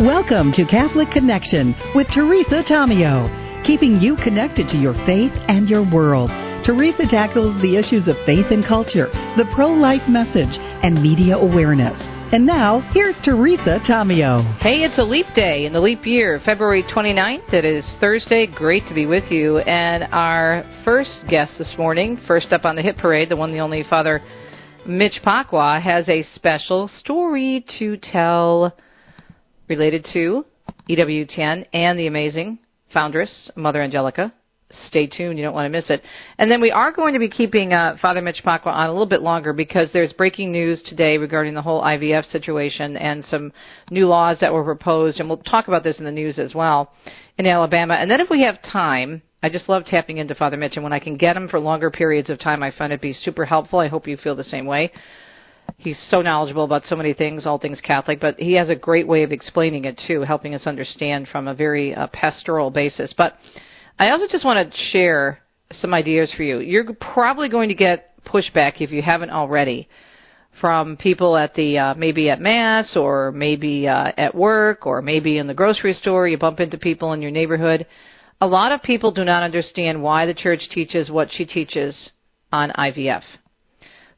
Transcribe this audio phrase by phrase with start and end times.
[0.00, 5.82] Welcome to Catholic Connection with Teresa Tomeo, keeping you connected to your faith and your
[5.82, 6.30] world.
[6.64, 10.54] Teresa tackles the issues of faith and culture, the pro life message,
[10.84, 11.98] and media awareness.
[12.30, 14.46] And now, here's Teresa Tomeo.
[14.60, 17.52] Hey, it's a leap day in the leap year, February 29th.
[17.52, 18.46] It is Thursday.
[18.46, 19.58] Great to be with you.
[19.58, 23.58] And our first guest this morning, first up on the hit parade, the one, the
[23.58, 24.22] only Father
[24.86, 28.76] Mitch Pacwa, has a special story to tell
[29.68, 30.44] related to
[30.88, 32.58] EWTN and the amazing
[32.92, 34.32] foundress, Mother Angelica.
[34.86, 36.02] Stay tuned, you don't want to miss it.
[36.36, 39.06] And then we are going to be keeping uh, Father Mitch Pacwa on a little
[39.06, 43.50] bit longer because there's breaking news today regarding the whole IVF situation and some
[43.90, 46.92] new laws that were proposed, and we'll talk about this in the news as well
[47.38, 47.94] in Alabama.
[47.94, 50.92] And then if we have time, I just love tapping into Father Mitch, and when
[50.92, 53.78] I can get him for longer periods of time, I find it be super helpful.
[53.78, 54.92] I hope you feel the same way
[55.76, 59.06] he's so knowledgeable about so many things, all things Catholic, but he has a great
[59.06, 63.14] way of explaining it too, helping us understand from a very uh, pastoral basis.
[63.16, 63.34] But
[63.98, 65.40] I also just want to share
[65.72, 66.60] some ideas for you.
[66.60, 69.88] You're probably going to get pushback if you haven't already
[70.60, 75.38] from people at the uh, maybe at mass or maybe uh, at work or maybe
[75.38, 76.26] in the grocery store.
[76.26, 77.86] You bump into people in your neighborhood.
[78.40, 82.10] A lot of people do not understand why the church teaches what she teaches
[82.52, 83.22] on IVF.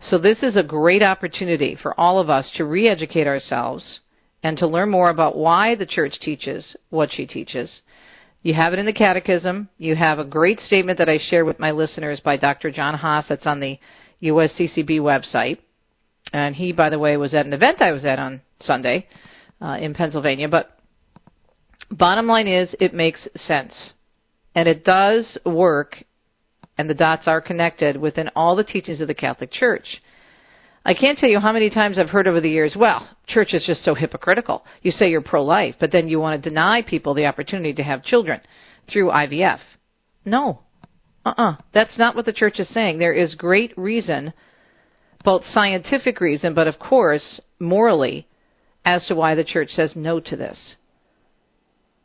[0.03, 4.01] So this is a great opportunity for all of us to re-educate ourselves
[4.43, 7.83] and to learn more about why the church teaches what she teaches.
[8.43, 9.69] You have it in the catechism.
[9.77, 12.71] You have a great statement that I share with my listeners by Dr.
[12.71, 13.79] John Haas that's on the
[14.23, 15.59] USCCB website.
[16.33, 19.07] And he, by the way, was at an event I was at on Sunday
[19.61, 20.49] uh, in Pennsylvania.
[20.49, 20.71] But
[21.91, 23.93] bottom line is, it makes sense.
[24.55, 25.97] And it does work
[26.81, 30.01] and the dots are connected within all the teachings of the Catholic Church.
[30.83, 33.67] I can't tell you how many times I've heard over the years, well, church is
[33.67, 34.65] just so hypocritical.
[34.81, 37.83] You say you're pro life, but then you want to deny people the opportunity to
[37.83, 38.41] have children
[38.91, 39.59] through IVF.
[40.25, 40.63] No.
[41.27, 41.51] Uh uh-uh.
[41.51, 41.57] uh.
[41.75, 42.99] That's not what the church is saying.
[42.99, 44.33] There is great reason,
[45.23, 48.27] both scientific reason, but of course, morally,
[48.87, 50.77] as to why the church says no to this.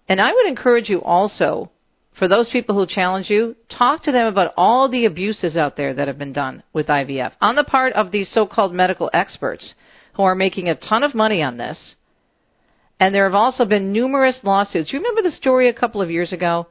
[0.09, 1.71] And I would encourage you also
[2.17, 5.93] for those people who challenge you, talk to them about all the abuses out there
[5.93, 9.73] that have been done with IVF on the part of these so called medical experts
[10.15, 11.95] who are making a ton of money on this.
[12.99, 14.93] And there have also been numerous lawsuits.
[14.93, 16.67] You remember the story a couple of years ago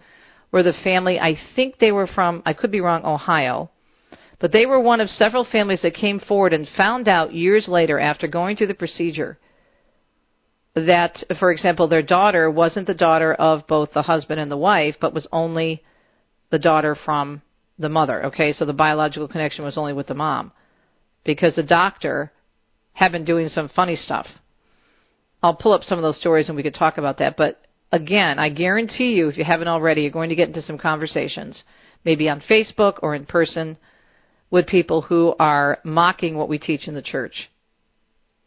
[0.50, 3.70] where the family, I think they were from, I could be wrong, Ohio,
[4.40, 7.98] but they were one of several families that came forward and found out years later
[7.98, 9.38] after going through the procedure
[10.74, 14.96] that, for example, their daughter wasn't the daughter of both the husband and the wife,
[15.00, 15.82] but was only
[16.50, 17.42] the daughter from
[17.78, 18.26] the mother.
[18.26, 20.52] Okay, so the biological connection was only with the mom
[21.24, 22.32] because the doctor
[22.92, 24.26] had been doing some funny stuff.
[25.42, 27.36] I'll pull up some of those stories and we could talk about that.
[27.36, 27.60] But
[27.92, 31.62] again, I guarantee you, if you haven't already, you're going to get into some conversations,
[32.04, 33.78] maybe on Facebook or in person,
[34.50, 37.50] with people who are mocking what we teach in the church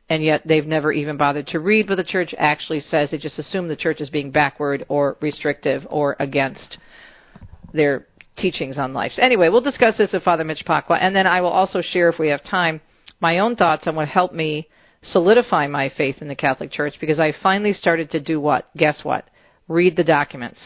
[0.10, 3.10] and yet they've never even bothered to read what the church actually says.
[3.12, 6.78] They just assume the church is being backward or restrictive or against
[7.74, 8.08] their
[8.38, 9.12] teachings on life.
[9.16, 12.10] So anyway, we'll discuss this with Father Mitch Pacwa, and then I will also share,
[12.10, 12.82] if we have time,
[13.20, 14.68] my own thoughts on what helped me
[15.02, 18.70] solidify my faith in the Catholic Church because I finally started to do what?
[18.76, 19.28] Guess what?
[19.68, 20.60] Read the documents.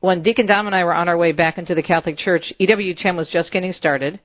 [0.00, 3.16] When Deacon Dom and I were on our way back into the Catholic Church, EWTN
[3.16, 4.20] was just getting started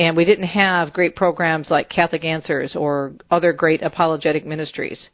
[0.00, 5.10] and we didn't have great programs like Catholic Answers or other great apologetic ministries.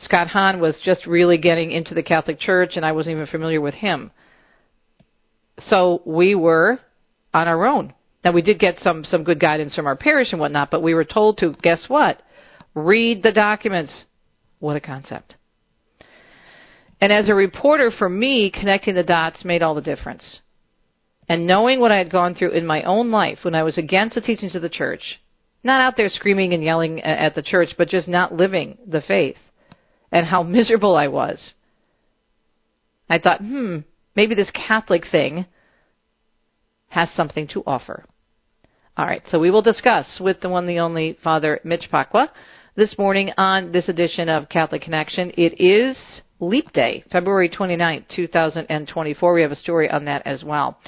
[0.00, 3.60] Scott Hahn was just really getting into the Catholic Church, and I wasn't even familiar
[3.60, 4.10] with him.
[5.68, 6.80] So we were
[7.32, 7.94] on our own.
[8.24, 10.92] Now we did get some some good guidance from our parish and whatnot, but we
[10.92, 12.20] were told to guess what?
[12.74, 14.06] Read the documents.
[14.58, 15.36] What a concept.
[17.00, 20.40] And as a reporter, for me, connecting the dots made all the difference.
[21.28, 24.14] And knowing what I had gone through in my own life when I was against
[24.14, 25.20] the teachings of the church,
[25.62, 29.38] not out there screaming and yelling at the church, but just not living the faith,
[30.12, 31.54] and how miserable I was,
[33.08, 33.78] I thought, hmm,
[34.14, 35.46] maybe this Catholic thing
[36.88, 38.04] has something to offer.
[38.96, 42.28] All right, so we will discuss with the one, the only Father Mitch Pacwa
[42.76, 45.32] this morning on this edition of Catholic Connection.
[45.36, 45.96] It is
[46.40, 49.34] Leap Day, February 29th, 2024.
[49.34, 50.78] We have a story on that as well.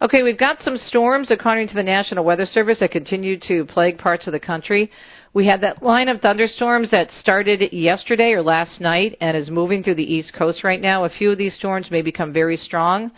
[0.00, 3.98] Okay, we've got some storms, according to the National Weather Service, that continue to plague
[3.98, 4.90] parts of the country.
[5.34, 9.82] We had that line of thunderstorms that started yesterday or last night and is moving
[9.82, 11.04] through the East Coast right now.
[11.04, 13.12] A few of these storms may become very strong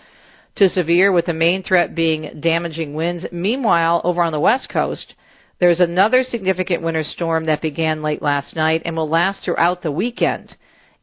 [0.57, 3.27] to severe, with the main threat being damaging winds.
[3.31, 5.15] Meanwhile, over on the West Coast,
[5.59, 9.93] There's another significant winter storm that began late last night and will last throughout the
[9.93, 10.55] weekend.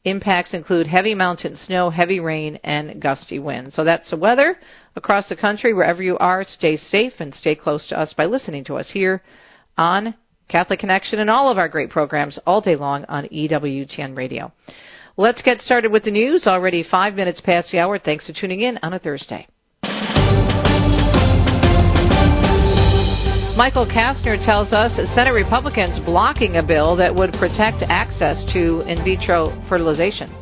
[0.05, 3.73] Impacts include heavy mountain snow, heavy rain, and gusty winds.
[3.75, 4.57] So that's the weather
[4.97, 5.73] across the country.
[5.73, 9.21] Wherever you are, stay safe and stay close to us by listening to us here
[9.77, 10.13] on
[10.49, 14.51] Catholic Connection and all of our great programs all day long on EWTN Radio.
[15.15, 16.47] Let's get started with the news.
[16.47, 17.97] Already five minutes past the hour.
[17.97, 19.47] Thanks for tuning in on a Thursday.
[23.55, 29.03] Michael Kastner tells us Senate Republicans blocking a bill that would protect access to in
[29.03, 30.33] vitro fertilization.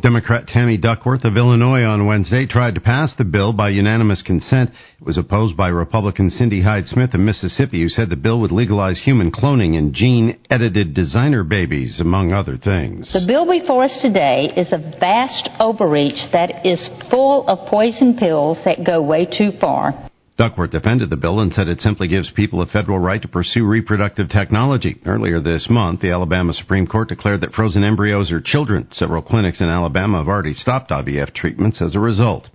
[0.00, 4.70] Democrat Tammy Duckworth of Illinois on Wednesday tried to pass the bill by unanimous consent.
[5.00, 8.52] It was opposed by Republican Cindy Hyde Smith of Mississippi, who said the bill would
[8.52, 13.12] legalize human cloning and gene edited designer babies, among other things.
[13.12, 18.58] The bill before us today is a vast overreach that is full of poison pills
[18.64, 20.08] that go way too far.
[20.40, 23.66] Duckworth defended the bill and said it simply gives people a federal right to pursue
[23.66, 24.96] reproductive technology.
[25.04, 28.88] Earlier this month, the Alabama Supreme Court declared that frozen embryos are children.
[28.92, 32.48] Several clinics in Alabama have already stopped IVF treatments as a result.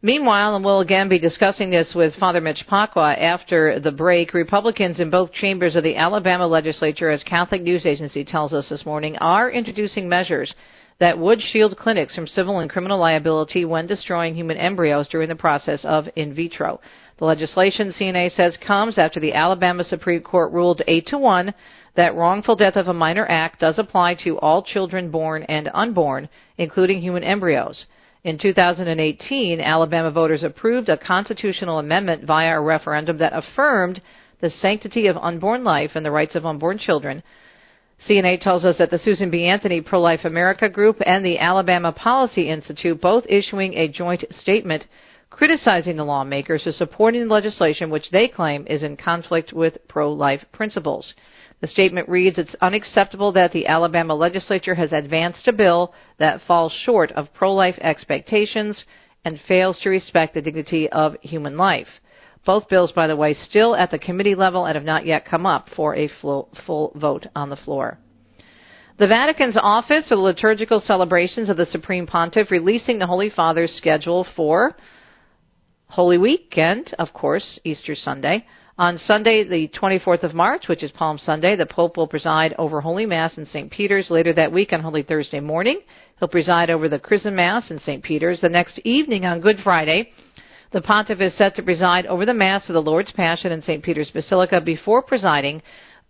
[0.00, 4.98] Meanwhile, and we'll again be discussing this with Father Mitch Pacwa after the break, Republicans
[4.98, 9.18] in both chambers of the Alabama legislature, as Catholic News Agency tells us this morning,
[9.18, 10.54] are introducing measures
[10.98, 15.36] that would shield clinics from civil and criminal liability when destroying human embryos during the
[15.36, 16.80] process of in vitro.
[17.22, 21.54] The legislation, CNA says, comes after the Alabama Supreme Court ruled 8 to 1
[21.94, 26.28] that wrongful death of a minor act does apply to all children born and unborn,
[26.58, 27.86] including human embryos.
[28.24, 34.02] In 2018, Alabama voters approved a constitutional amendment via a referendum that affirmed
[34.40, 37.22] the sanctity of unborn life and the rights of unborn children.
[38.04, 39.44] CNA tells us that the Susan B.
[39.44, 44.86] Anthony Pro Life America Group and the Alabama Policy Institute both issuing a joint statement
[45.32, 50.44] criticizing the lawmakers for supporting legislation which they claim is in conflict with pro life
[50.52, 51.14] principles.
[51.60, 56.72] The statement reads It's unacceptable that the Alabama legislature has advanced a bill that falls
[56.84, 58.84] short of pro life expectations
[59.24, 61.88] and fails to respect the dignity of human life.
[62.44, 65.46] Both bills, by the way, still at the committee level and have not yet come
[65.46, 67.98] up for a full, full vote on the floor.
[68.98, 74.26] The Vatican's Office of Liturgical Celebrations of the Supreme Pontiff releasing the Holy Father's schedule
[74.36, 74.76] for
[75.92, 78.46] Holy Weekend, of course, Easter Sunday.
[78.78, 82.80] On Sunday, the 24th of March, which is Palm Sunday, the Pope will preside over
[82.80, 83.70] Holy Mass in St.
[83.70, 84.08] Peter's.
[84.08, 85.80] Later that week on Holy Thursday morning,
[86.18, 88.02] he'll preside over the Chrism Mass in St.
[88.02, 88.40] Peter's.
[88.40, 90.12] The next evening on Good Friday,
[90.72, 93.82] the Pontiff is set to preside over the Mass of the Lord's Passion in St.
[93.82, 95.60] Peter's Basilica before presiding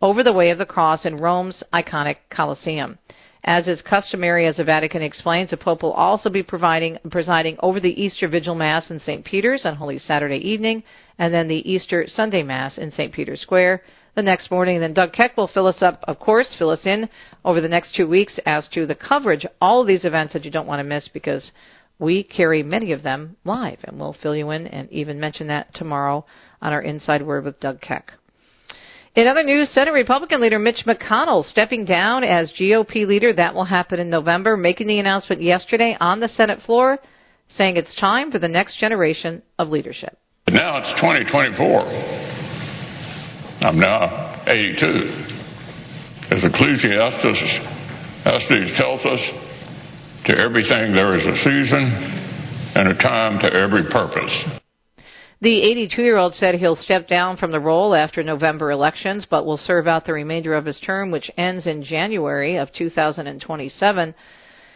[0.00, 3.00] over the Way of the Cross in Rome's iconic Colosseum.
[3.44, 7.80] As is customary, as the Vatican explains, the Pope will also be providing, presiding over
[7.80, 9.24] the Easter Vigil Mass in St.
[9.24, 10.84] Peter's on Holy Saturday evening,
[11.18, 13.12] and then the Easter Sunday Mass in St.
[13.12, 13.82] Peter's Square
[14.14, 14.78] the next morning.
[14.78, 17.08] Then Doug Keck will fill us up, of course, fill us in
[17.44, 20.50] over the next two weeks as to the coverage, all of these events that you
[20.52, 21.50] don't want to miss because
[21.98, 25.74] we carry many of them live, and we'll fill you in and even mention that
[25.74, 26.24] tomorrow
[26.60, 28.12] on our Inside Word with Doug Keck.
[29.14, 33.30] In other news, Senate Republican leader Mitch McConnell stepping down as GOP leader.
[33.34, 36.98] That will happen in November, making the announcement yesterday on the Senate floor,
[37.58, 40.18] saying it's time for the next generation of leadership.
[40.46, 41.80] But Now it's 2024.
[43.68, 44.86] I'm now 82.
[46.34, 47.60] As Ecclesiastes
[48.78, 49.20] tells us,
[50.24, 51.82] to everything there is a season
[52.76, 54.61] and a time to every purpose.
[55.42, 59.44] The 82 year old said he'll step down from the role after November elections, but
[59.44, 64.14] will serve out the remainder of his term, which ends in January of 2027.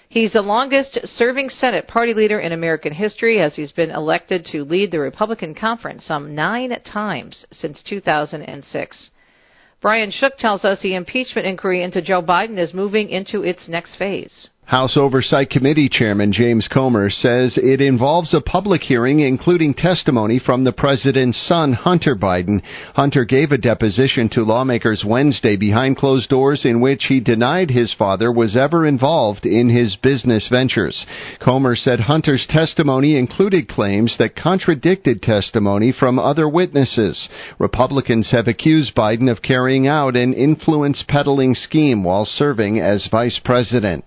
[0.08, 4.64] He's the longest serving Senate party leader in American history as he's been elected to
[4.64, 9.10] lead the Republican conference some nine times since 2006.
[9.80, 13.94] Brian Shook tells us the impeachment inquiry into Joe Biden is moving into its next
[13.94, 14.48] phase.
[14.66, 20.64] House Oversight Committee Chairman James Comer says it involves a public hearing including testimony from
[20.64, 22.60] the president's son, Hunter Biden.
[22.96, 27.94] Hunter gave a deposition to lawmakers Wednesday behind closed doors in which he denied his
[27.96, 31.06] father was ever involved in his business ventures.
[31.38, 37.28] Comer said Hunter's testimony included claims that contradicted testimony from other witnesses.
[37.60, 43.38] Republicans have accused Biden of carrying out an influence peddling scheme while serving as vice
[43.44, 44.04] president.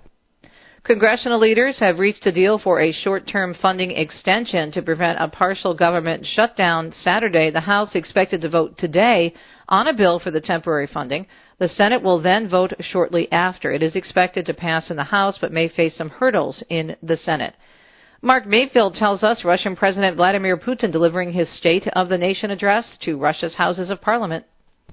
[0.83, 5.27] Congressional leaders have reached a deal for a short term funding extension to prevent a
[5.27, 7.51] partial government shutdown Saturday.
[7.51, 9.33] The House expected to vote today
[9.67, 11.27] on a bill for the temporary funding.
[11.59, 13.71] The Senate will then vote shortly after.
[13.71, 17.17] It is expected to pass in the House but may face some hurdles in the
[17.17, 17.55] Senate.
[18.21, 22.97] Mark Mayfield tells us Russian President Vladimir Putin delivering his State of the Nation address
[23.01, 24.45] to Russia's Houses of Parliament.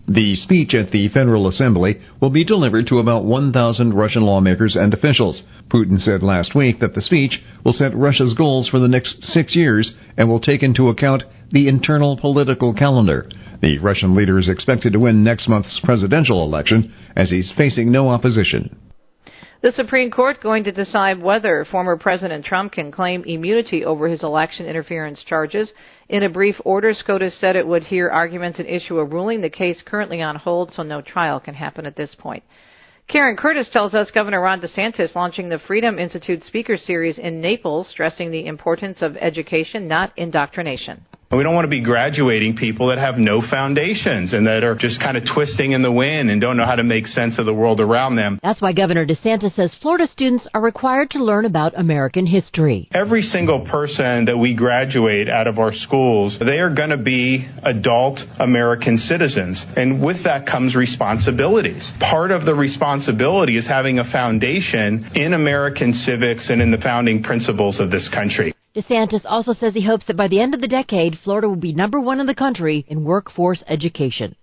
[0.08, 4.94] The speech at the Federal Assembly will be delivered to about 1,000 Russian lawmakers and
[4.94, 5.42] officials.
[5.68, 9.56] Putin said last week that the speech will set Russia's goals for the next six
[9.56, 13.28] years and will take into account the internal political calendar.
[13.62, 18.08] The Russian leader is expected to win next month's presidential election as he's facing no
[18.08, 18.76] opposition.
[19.62, 24.22] The Supreme Court going to decide whether former President Trump can claim immunity over his
[24.22, 25.72] election interference charges.
[26.08, 29.40] In a brief order, SCOTUS said it would hear arguments and issue a ruling.
[29.40, 32.44] The case currently on hold, so no trial can happen at this point.
[33.08, 37.88] Karen Curtis tells us Governor Ron DeSantis launching the Freedom Institute Speaker Series in Naples,
[37.88, 41.04] stressing the importance of education, not indoctrination.
[41.32, 45.00] We don't want to be graduating people that have no foundations and that are just
[45.00, 47.52] kind of twisting in the wind and don't know how to make sense of the
[47.52, 48.38] world around them.
[48.44, 52.88] That's why Governor DeSantis says Florida students are required to learn about American history.
[52.92, 57.48] Every single person that we graduate out of our schools, they are going to be
[57.64, 59.64] adult American citizens.
[59.76, 61.90] And with that comes responsibilities.
[61.98, 67.24] Part of the responsibility is having a foundation in American civics and in the founding
[67.24, 68.55] principles of this country.
[68.76, 71.72] DeSantis also says he hopes that by the end of the decade, Florida will be
[71.72, 74.36] number one in the country in workforce education.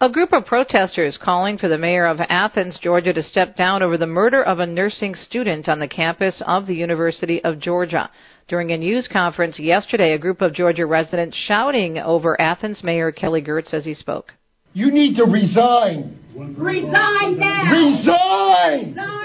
[0.00, 3.98] A group of protesters calling for the mayor of Athens, Georgia, to step down over
[3.98, 8.08] the murder of a nursing student on the campus of the University of Georgia.
[8.48, 13.42] During a news conference yesterday, a group of Georgia residents shouting over Athens Mayor Kelly
[13.42, 14.32] Girtz as he spoke.
[14.72, 16.18] You need to resign.
[16.34, 17.70] Resign now.
[17.70, 18.88] Resign.
[18.88, 19.20] Resign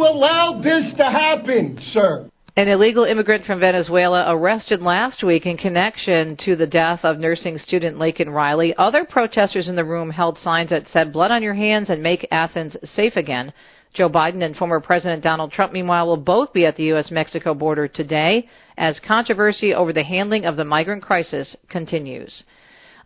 [0.00, 2.28] allowed this to happen, sir.
[2.54, 7.56] An illegal immigrant from Venezuela arrested last week in connection to the death of nursing
[7.58, 8.74] student Laken Riley.
[8.76, 12.28] Other protesters in the room held signs that said, Blood on your hands and make
[12.30, 13.54] Athens safe again.
[13.94, 17.10] Joe Biden and former President Donald Trump, meanwhile, will both be at the U.S.
[17.10, 18.46] Mexico border today
[18.76, 22.42] as controversy over the handling of the migrant crisis continues.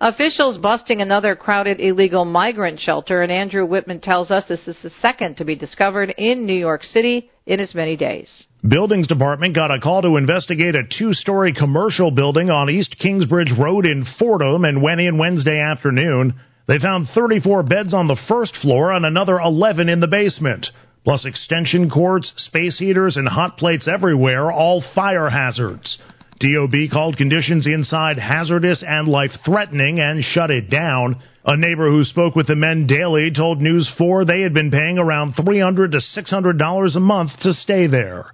[0.01, 4.91] Officials busting another crowded illegal migrant shelter, and Andrew Whitman tells us this is the
[5.01, 8.29] second to be discovered in New York City in as many days.
[8.69, 13.53] Buildings Department got a call to investigate a two story commercial building on East Kingsbridge
[13.59, 16.35] Road in Fordham and went in Wednesday afternoon.
[16.69, 20.67] They found 34 beds on the first floor and another 11 in the basement,
[21.05, 25.97] plus extension cords, space heaters, and hot plates everywhere, all fire hazards.
[26.41, 31.21] DOB called conditions inside hazardous and life threatening and shut it down.
[31.45, 34.99] A neighbor who spoke with the men daily told News 4 they had been paying
[34.99, 38.33] around $300 to $600 a month to stay there.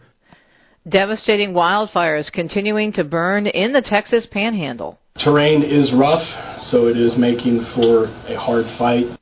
[0.89, 4.99] Devastating wildfires continuing to burn in the Texas panhandle.
[5.23, 6.27] Terrain is rough,
[6.71, 9.17] so it is making for a hard fight.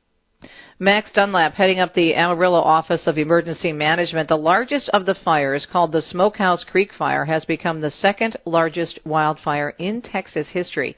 [0.81, 4.27] Max Dunlap heading up the Amarillo Office of Emergency Management.
[4.27, 8.97] The largest of the fires, called the Smokehouse Creek Fire, has become the second largest
[9.05, 10.95] wildfire in Texas history.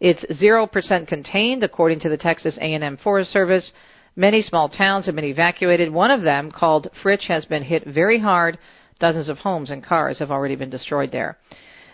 [0.00, 3.72] It's 0% contained, according to the Texas A&M Forest Service.
[4.16, 5.92] Many small towns have been evacuated.
[5.92, 8.56] One of them, called Fritch, has been hit very hard.
[9.00, 11.36] Dozens of homes and cars have already been destroyed there.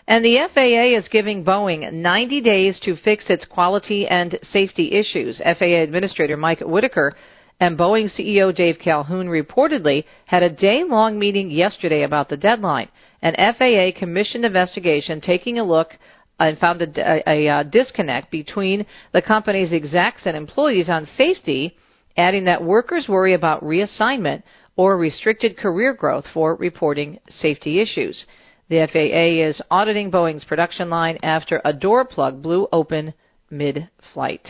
[0.07, 5.41] And the FAA is giving Boeing 90 days to fix its quality and safety issues.
[5.43, 7.15] FAA Administrator Mike Whitaker
[7.59, 12.89] and Boeing CEO Dave Calhoun reportedly had a day long meeting yesterday about the deadline.
[13.21, 15.91] An FAA commissioned investigation taking a look
[16.39, 21.77] and found a, a, a, uh, disconnect between the company's execs and employees on safety,
[22.17, 24.43] adding that workers worry about reassignment
[24.75, 28.25] or restricted career growth for reporting safety issues.
[28.69, 33.13] The FAA is auditing Boeing's production line after a door plug blew open
[33.49, 34.47] mid flight.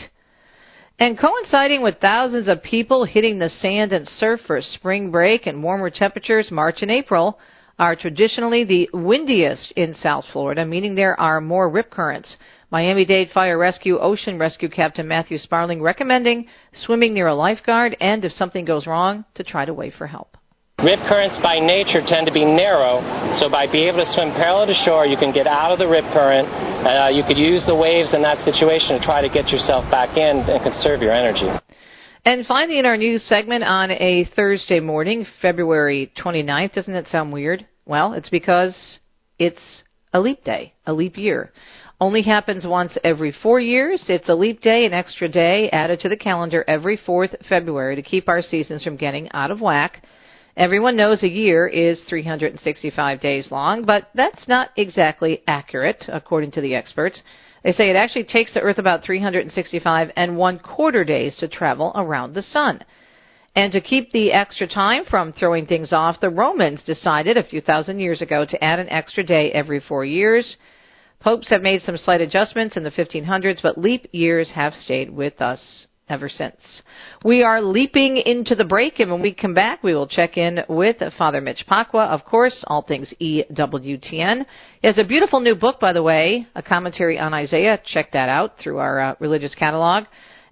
[0.98, 5.62] And coinciding with thousands of people hitting the sand and surf for spring break and
[5.62, 7.38] warmer temperatures, March and April
[7.80, 12.36] are traditionally the windiest in South Florida, meaning there are more rip currents.
[12.70, 18.24] Miami Dade Fire Rescue Ocean Rescue Captain Matthew Sparling recommending swimming near a lifeguard and
[18.24, 20.36] if something goes wrong, to try to wait for help.
[20.84, 23.00] Rip currents by nature tend to be narrow,
[23.40, 25.88] so by being able to swim parallel to shore, you can get out of the
[25.88, 26.46] rip current.
[26.84, 30.18] Uh, you could use the waves in that situation to try to get yourself back
[30.18, 31.48] in and conserve your energy.
[32.26, 37.32] And finally, in our news segment on a Thursday morning, February 29th, doesn't that sound
[37.32, 37.66] weird?
[37.86, 38.76] Well, it's because
[39.38, 41.50] it's a leap day, a leap year.
[41.98, 44.04] Only happens once every four years.
[44.08, 48.02] It's a leap day, an extra day added to the calendar every 4th February to
[48.02, 50.02] keep our seasons from getting out of whack.
[50.56, 56.60] Everyone knows a year is 365 days long, but that's not exactly accurate, according to
[56.60, 57.20] the experts.
[57.64, 61.90] They say it actually takes the Earth about 365 and one quarter days to travel
[61.96, 62.84] around the Sun.
[63.56, 67.60] And to keep the extra time from throwing things off, the Romans decided a few
[67.60, 70.56] thousand years ago to add an extra day every four years.
[71.18, 75.40] Popes have made some slight adjustments in the 1500s, but leap years have stayed with
[75.40, 76.56] us ever since.
[77.24, 80.60] We are leaping into the break, and when we come back, we will check in
[80.68, 84.44] with Father Mitch Pacwa, of course, all things EWTN.
[84.82, 87.80] He has a beautiful new book, by the way, a commentary on Isaiah.
[87.86, 90.04] Check that out through our uh, religious catalog.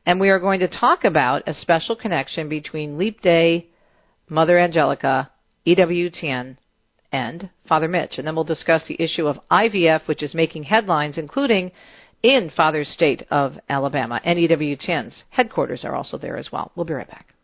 [0.06, 3.68] And we are going to talk about a special connection between Leap Day,
[4.28, 5.30] Mother Angelica,
[5.66, 6.56] EWTN,
[7.12, 8.14] and Father Mitch.
[8.16, 11.70] And then we'll discuss the issue of IVF, which is making headlines, including
[12.22, 14.20] in Father's State of Alabama.
[14.24, 16.72] And EWTN's headquarters are also there as well.
[16.76, 17.34] We'll be right back.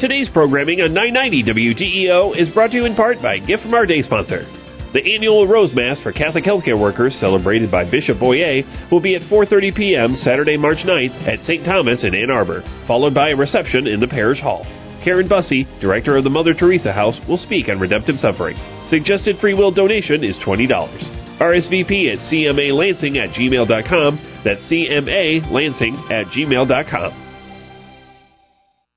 [0.00, 3.84] Today's programming on 990 WDEO is brought to you in part by gift from our
[3.84, 4.46] day sponsor.
[4.94, 9.22] The annual Rose Mass for Catholic healthcare workers, celebrated by Bishop Boyea, will be at
[9.22, 10.14] 4:30 p.m.
[10.22, 11.64] Saturday, March 9th at St.
[11.64, 14.64] Thomas in Ann Arbor, followed by a reception in the parish hall.
[15.04, 18.56] Karen Bussey, director of the Mother Teresa House, will speak on redemptive suffering.
[18.88, 21.17] Suggested free will donation is $20.
[21.40, 24.42] RSVP at cmalansing at gmail.com.
[24.44, 27.24] That's cmalansing at gmail.com.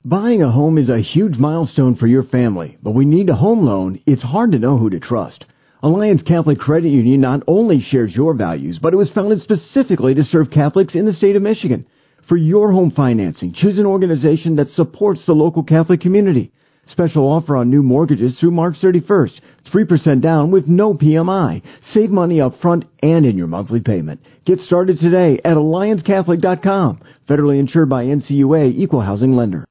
[0.04, 3.36] Buying a home is a huge milestone for your family, but when you need a
[3.36, 5.46] home loan, it's hard to know who to trust.
[5.84, 10.24] Alliance Catholic Credit Union not only shares your values, but it was founded specifically to
[10.24, 11.86] serve Catholics in the state of Michigan.
[12.28, 16.52] For your home financing, choose an organization that supports the local Catholic community.
[16.88, 19.40] Special offer on new mortgages through March 31st.
[19.74, 21.62] 3% down with no PMI.
[21.94, 24.20] Save money up front and in your monthly payment.
[24.46, 27.00] Get started today at AllianceCatholic.com.
[27.30, 29.66] Federally insured by NCUA Equal Housing Lender.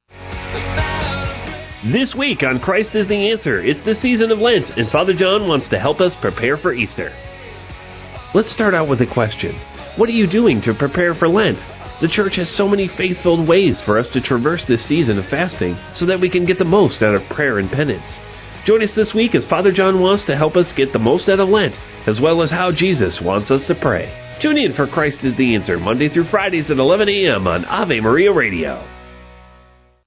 [1.91, 5.47] This week on Christ is the Answer, it's the season of Lent, and Father John
[5.47, 7.09] wants to help us prepare for Easter.
[8.35, 9.59] Let's start out with a question
[9.97, 11.57] What are you doing to prepare for Lent?
[12.01, 15.29] The church has so many faith filled ways for us to traverse this season of
[15.29, 18.01] fasting so that we can get the most out of prayer and penance.
[18.65, 21.39] Join us this week as Father John wants to help us get the most out
[21.39, 21.75] of Lent,
[22.07, 24.09] as well as how Jesus wants us to pray.
[24.41, 27.45] Tune in for Christ is the Answer, Monday through Fridays at 11 a.m.
[27.45, 28.83] on Ave Maria Radio.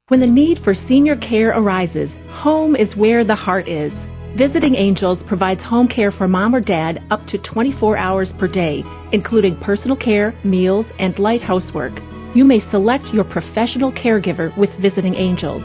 [0.08, 3.92] When the need for senior care arises, home is where the heart is.
[4.36, 8.82] Visiting Angels provides home care for mom or dad up to 24 hours per day,
[9.12, 11.92] including personal care, meals, and light housework.
[12.34, 15.62] You may select your professional caregiver with Visiting Angels.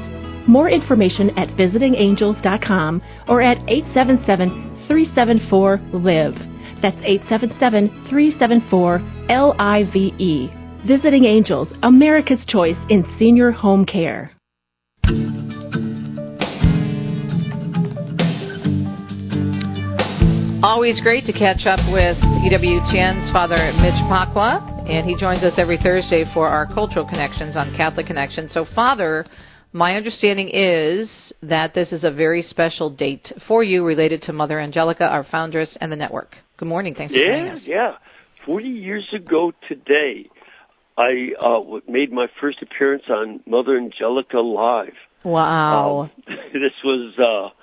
[0.48, 6.36] More information at visitingangels.com or at 877 374 LIVE.
[6.84, 10.86] That's 877 374 LIVE.
[10.86, 14.32] Visiting Angels, America's choice in senior home care.
[20.70, 25.80] Always great to catch up with EWTN's Father Mitch Pacwa, and he joins us every
[25.80, 28.52] Thursday for our Cultural Connections on Catholic Connection.
[28.52, 29.26] So, Father,
[29.74, 31.10] my understanding is
[31.42, 35.76] that this is a very special date for you related to Mother Angelica, our foundress,
[35.82, 36.36] and the network.
[36.58, 36.94] Good morning.
[36.94, 37.62] Thanks for yeah, joining us.
[37.66, 37.92] Yeah,
[38.46, 40.30] 40 years ago today,
[41.00, 44.94] I uh, made my first appearance on Mother Angelica Live.
[45.24, 46.02] Wow.
[46.04, 46.12] Um,
[46.54, 47.54] this was,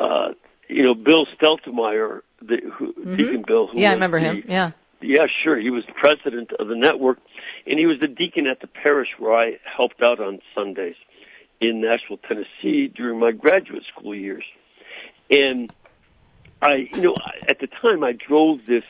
[0.00, 0.32] uh, uh,
[0.68, 3.16] you know, Bill Steltemeyer, the, who, Mhm.
[3.16, 3.66] Deacon Bill.
[3.68, 4.44] Who yeah, I remember the- him.
[4.48, 4.70] Yeah.
[5.00, 5.56] Yeah, sure.
[5.58, 7.18] He was president of the network,
[7.66, 10.96] and he was the deacon at the parish where I helped out on Sundays
[11.60, 14.44] in Nashville, Tennessee during my graduate school years.
[15.30, 15.72] And
[16.60, 18.84] I, you know, I- at the time I drove this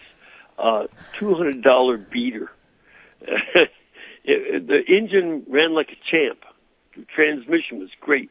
[0.58, 0.86] uh,
[1.20, 2.50] $200 beater.
[4.24, 6.38] it, the engine ran like a champ.
[6.96, 8.30] The transmission was great,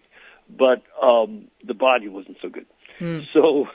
[0.50, 2.66] but um, the body wasn't so good.
[3.34, 3.66] So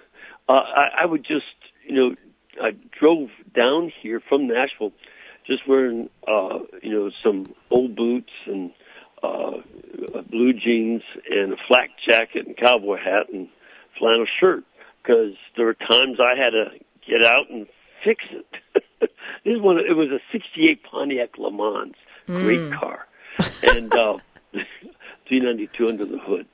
[0.49, 1.45] uh, I, I would just,
[1.87, 2.15] you know,
[2.61, 4.93] I drove down here from Nashville,
[5.47, 8.71] just wearing, uh, you know, some old boots and
[9.23, 9.59] uh,
[10.31, 13.49] blue jeans and a flak jacket and cowboy hat and
[13.99, 14.65] flannel shirt
[15.03, 16.67] because there were times I had to
[17.09, 17.67] get out and
[18.05, 18.47] fix it.
[19.45, 21.95] this one, it was a '68 Pontiac Le Mans,
[22.27, 22.79] great Mm.
[22.79, 23.07] car,
[23.63, 24.19] and uh,
[25.29, 26.47] 392 under the hood.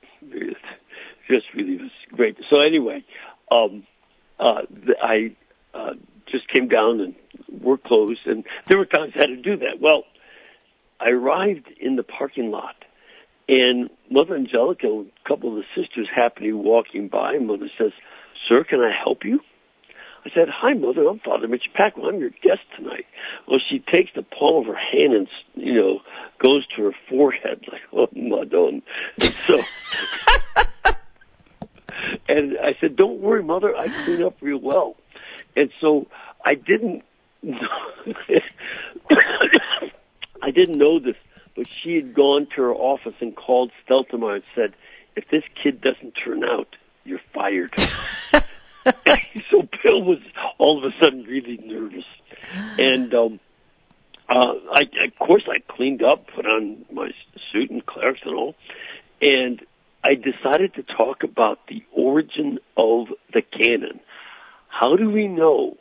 [1.29, 2.37] Just really was great.
[2.49, 3.03] So anyway,
[3.51, 3.85] um,
[4.39, 4.61] uh,
[5.01, 5.35] I
[5.73, 5.93] uh,
[6.31, 7.15] just came down and
[7.61, 9.79] work closed, and there were times I had to do that.
[9.79, 10.03] Well,
[10.99, 12.75] I arrived in the parking lot,
[13.47, 17.69] and Mother Angelica, a couple of the sisters happened to be walking by, and Mother
[17.77, 17.91] says,
[18.47, 19.41] "Sir, can I help you?"
[20.25, 21.07] I said, "Hi, Mother.
[21.07, 22.09] I'm Father Mitch Pacwa.
[22.09, 23.05] I'm your guest tonight."
[23.47, 26.01] Well, she takes the palm of her hand and you know
[26.39, 28.81] goes to her forehead like, "Oh, Madonna."
[29.47, 29.61] So,
[32.27, 33.75] and I said, "Don't worry, Mother.
[33.75, 34.95] I clean up real well."
[35.55, 36.07] And so
[36.45, 37.03] I didn't.
[40.41, 41.15] I didn't know this,
[41.55, 44.73] but she had gone to her office and called Steltemeyer and said,
[45.15, 47.75] "If this kid doesn't turn out, you're fired."
[49.51, 50.19] so Bill was
[50.57, 52.05] all of a sudden really nervous,
[52.77, 53.39] and um,
[54.29, 57.09] uh, I, of course, I cleaned up, put on my
[57.51, 58.55] suit and clerics and all,
[59.21, 59.61] and
[60.03, 63.99] I decided to talk about the origin of the canon.
[64.69, 65.77] How do we know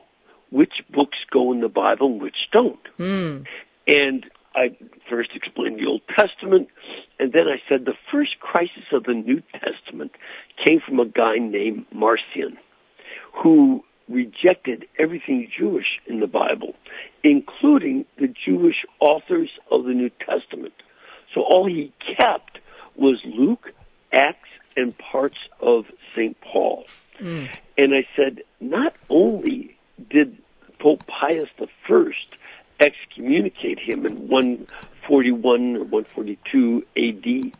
[0.50, 2.80] which books go in the Bible and which don't?
[2.98, 3.46] Mm.
[3.86, 4.76] And I
[5.08, 6.68] first explained the Old Testament,
[7.18, 10.12] and then I said the first crisis of the New Testament
[10.64, 12.58] came from a guy named Marcion,
[13.42, 16.74] who rejected everything Jewish in the Bible,
[17.22, 20.74] including the Jewish authors of the New Testament.
[21.34, 22.58] So all he kept
[22.96, 23.72] was Luke,
[24.12, 26.36] Acts, and parts of St.
[26.40, 26.84] Paul.
[27.20, 27.48] Mm.
[27.76, 29.76] And I said, not only
[30.10, 30.38] did
[30.78, 32.04] Pope Pius I
[32.80, 37.52] excommunicate him in 141 or 142 AD,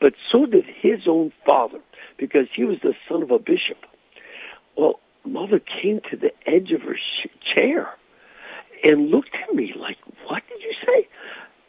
[0.00, 1.78] but so did his own father,
[2.16, 3.78] because he was the son of a bishop.
[4.76, 6.96] Well, mother came to the edge of her
[7.54, 7.88] chair
[8.82, 11.08] and looked at me like, "What did you say?"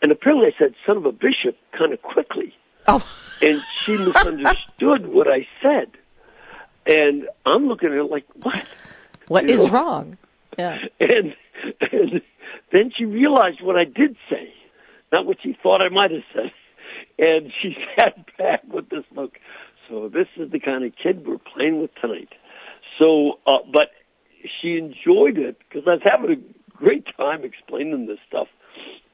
[0.01, 2.55] And apparently, I said "son of a bishop" kind of quickly.
[2.89, 3.01] Oh.
[3.41, 5.91] And she misunderstood what I said.
[6.85, 8.63] And I'm looking at her like, "What?
[9.27, 9.73] What You is know?
[9.73, 10.17] wrong?"
[10.57, 10.77] Yeah.
[10.99, 11.35] And,
[11.91, 12.21] and
[12.71, 14.53] then she realized what I did say,
[15.11, 16.51] not what she thought I might have said.
[17.17, 19.33] And she sat back with this look.
[19.89, 22.29] So this is the kind of kid we're playing with tonight.
[22.97, 23.89] So, uh, but
[24.61, 28.47] she enjoyed it because I was having a great time explaining this stuff.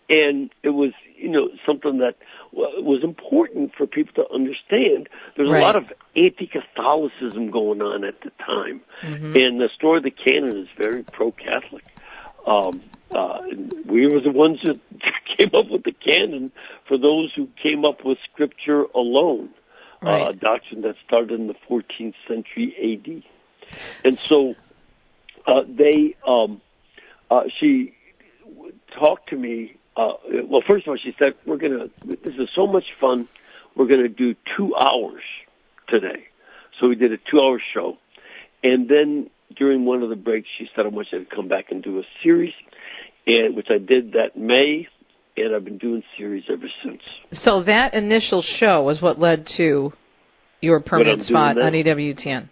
[0.10, 2.16] And it was, you know, something that
[2.52, 5.10] was important for people to understand.
[5.36, 5.60] There's Right.
[5.60, 8.82] a lot of anti-Catholicism going on at the time.
[9.02, 9.36] Mhm.
[9.36, 11.84] And the story of the canon is very pro-Catholic.
[12.46, 13.42] Um, uh,
[13.86, 14.80] we were the ones that
[15.38, 16.52] came up with the canon
[16.88, 19.50] for those who came up with scripture alone,
[20.06, 23.24] uh, a doctrine that started in the 14th century AD.
[24.04, 24.56] And so
[25.48, 26.62] uh, they, um,
[27.32, 27.94] uh, she
[28.98, 29.76] talked to me.
[29.98, 30.14] Uh,
[30.48, 31.90] well, first of all, she said, "We're gonna.
[32.04, 33.28] This is so much fun.
[33.76, 35.24] We're gonna do two hours
[35.88, 36.28] today."
[36.80, 37.98] So we did a two-hour show,
[38.64, 41.72] and then during one of the breaks, she said, "I want you to come back
[41.72, 42.54] and do a series,"
[43.26, 44.88] and which I did that May,
[45.38, 47.02] and I've been doing series ever since.
[47.44, 49.94] So that initial show was what led to
[50.62, 51.74] your permanent spot on.
[51.74, 52.50] EWTN.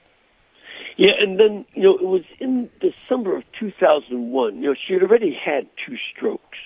[0.96, 4.56] Yeah, and then you know it was in December of 2001.
[4.58, 6.58] You know she had already had two strokes.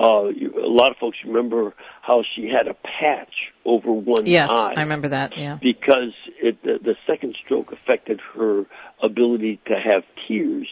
[0.00, 4.74] Uh, a lot of folks remember how she had a patch over one Yes, eye
[4.76, 5.36] I remember that.
[5.36, 5.58] Yeah.
[5.62, 8.64] because it, the, the second stroke affected her
[9.02, 10.66] ability to have tears,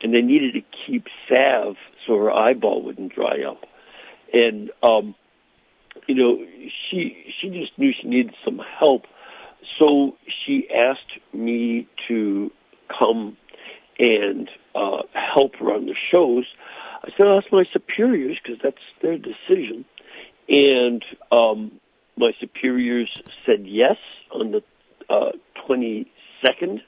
[0.00, 3.64] and they needed to keep salve so her eyeball wouldn't dry up.
[4.32, 5.14] And um,
[6.06, 6.38] you know,
[6.90, 9.02] she she just knew she needed some help,
[9.78, 12.52] so she asked me to
[12.96, 13.36] come
[13.98, 16.44] and uh, help her on the shows.
[17.04, 19.84] I said, I'll ask my superiors because that's their decision.
[20.48, 21.72] And um,
[22.16, 23.10] my superiors
[23.46, 23.96] said yes
[24.32, 24.62] on the
[25.08, 25.32] uh,
[25.68, 26.80] 22nd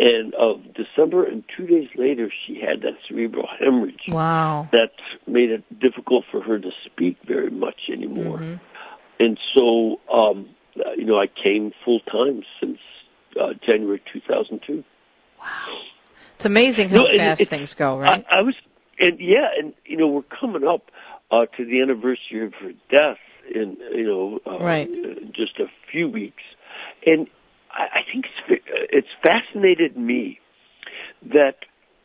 [0.00, 4.68] and of December, and two days later she had that cerebral hemorrhage Wow.
[4.70, 4.92] that
[5.26, 8.38] made it difficult for her to speak very much anymore.
[8.38, 8.60] Mhm.
[9.18, 10.48] And so, um,
[10.96, 12.78] you know, I came full time since
[13.40, 14.84] uh, January 2002.
[15.40, 15.46] Wow.
[16.36, 18.24] It's amazing how No, fast it's- things go, right?
[18.30, 18.54] I, I was,
[18.98, 20.90] and yeah, and you know, we're coming up
[21.30, 23.18] uh, to the anniversary of her death
[23.54, 24.88] in you know uh, Right.
[25.32, 26.42] just a few weeks,
[27.06, 27.26] and
[27.70, 30.40] I, I think it's, it's fascinated me
[31.22, 31.56] that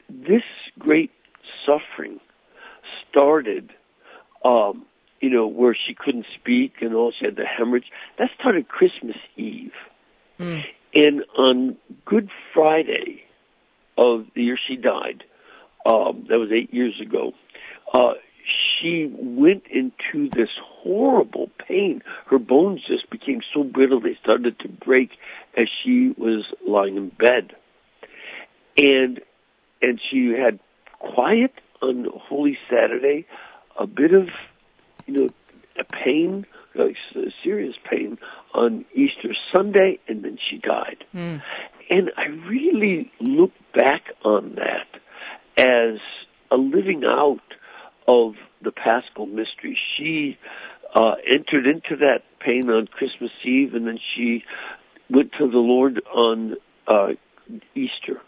[0.10, 0.44] this
[0.80, 1.12] great
[1.66, 2.20] suffering
[3.10, 3.72] started,
[4.44, 4.86] um,
[5.22, 7.86] you know, where she couldn't speak and all she had the hemorrhage.
[8.20, 9.72] That started Christmas Eve.
[10.40, 10.62] Mm.
[10.96, 13.24] And on Good Friday
[13.98, 15.24] of the year she died,
[15.86, 17.34] um, that was eight years ago,
[17.94, 18.14] uh,
[18.80, 22.02] she went into this horrible pain.
[22.26, 25.12] Her bones just became so brittle they started to break
[25.58, 27.56] as she was lying in bed.
[28.78, 29.22] And
[29.82, 30.60] and she had
[31.00, 33.26] quiet on Holy Saturday,
[33.78, 34.30] a bit of
[35.06, 35.30] you know
[35.78, 36.96] a pain, like
[37.44, 38.18] serious pain
[38.54, 41.04] on Easter Sunday, and then she died.
[41.14, 41.42] Mm.
[41.90, 44.88] And I really look back on that
[45.58, 46.00] as
[46.52, 47.40] a living out
[48.08, 49.78] of the Paschal mystery.
[49.98, 50.38] She
[50.94, 54.44] uh, entered into that pain on Christmas Eve, and then she
[55.10, 56.56] went to the Lord on
[56.88, 57.10] uh,
[57.76, 58.22] Easter.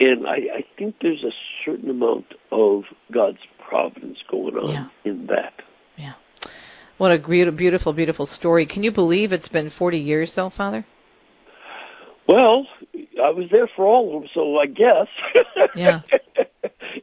[0.00, 1.30] And I, I think there's a
[1.64, 5.10] certain amount of God's providence going on Yeah.
[5.10, 5.52] in that.
[5.96, 6.14] Yeah.
[6.98, 8.66] What a beautiful, beautiful story.
[8.66, 10.86] Can you believe it's been 40 years, though, Father?
[12.28, 12.66] Well,
[13.22, 15.08] I was there for all of them, so I guess.
[15.74, 16.00] Yeah.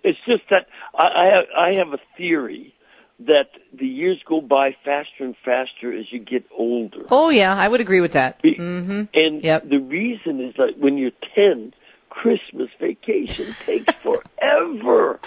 [0.03, 2.73] it's just that I, I have I have a theory
[3.19, 7.03] that the years go by faster and faster as you get older.
[7.09, 8.39] Oh yeah, I would agree with that.
[8.43, 11.73] hmm And the reason is that when you're 10,
[12.09, 15.19] Christmas vacation takes forever.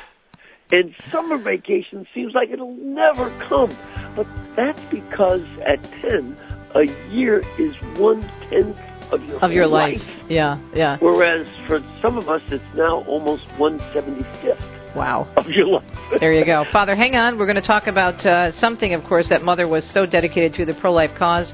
[0.71, 3.77] And summer vacation seems like it'll never come.
[4.17, 4.27] But
[4.57, 6.37] that's because at 10,
[6.75, 8.77] a year is one tenth
[9.13, 9.99] of your, Of your whole life.
[10.29, 10.99] Yeah, yeah.
[11.01, 14.59] Whereas for some of us, it's now almost one seventy fifth
[14.97, 15.33] Wow.
[15.37, 15.85] of your life.
[16.21, 16.65] There you go.
[16.73, 17.39] Father, hang on.
[17.39, 20.65] We're going to talk about uh, something, of course, that Mother was so dedicated to
[20.67, 21.53] the pro life cause.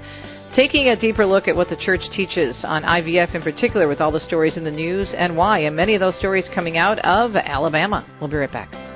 [0.57, 4.11] Taking a deeper look at what the church teaches on IVF in particular, with all
[4.11, 7.37] the stories in the news and why, and many of those stories coming out of
[7.37, 8.05] Alabama.
[8.21, 8.88] We'll be right back.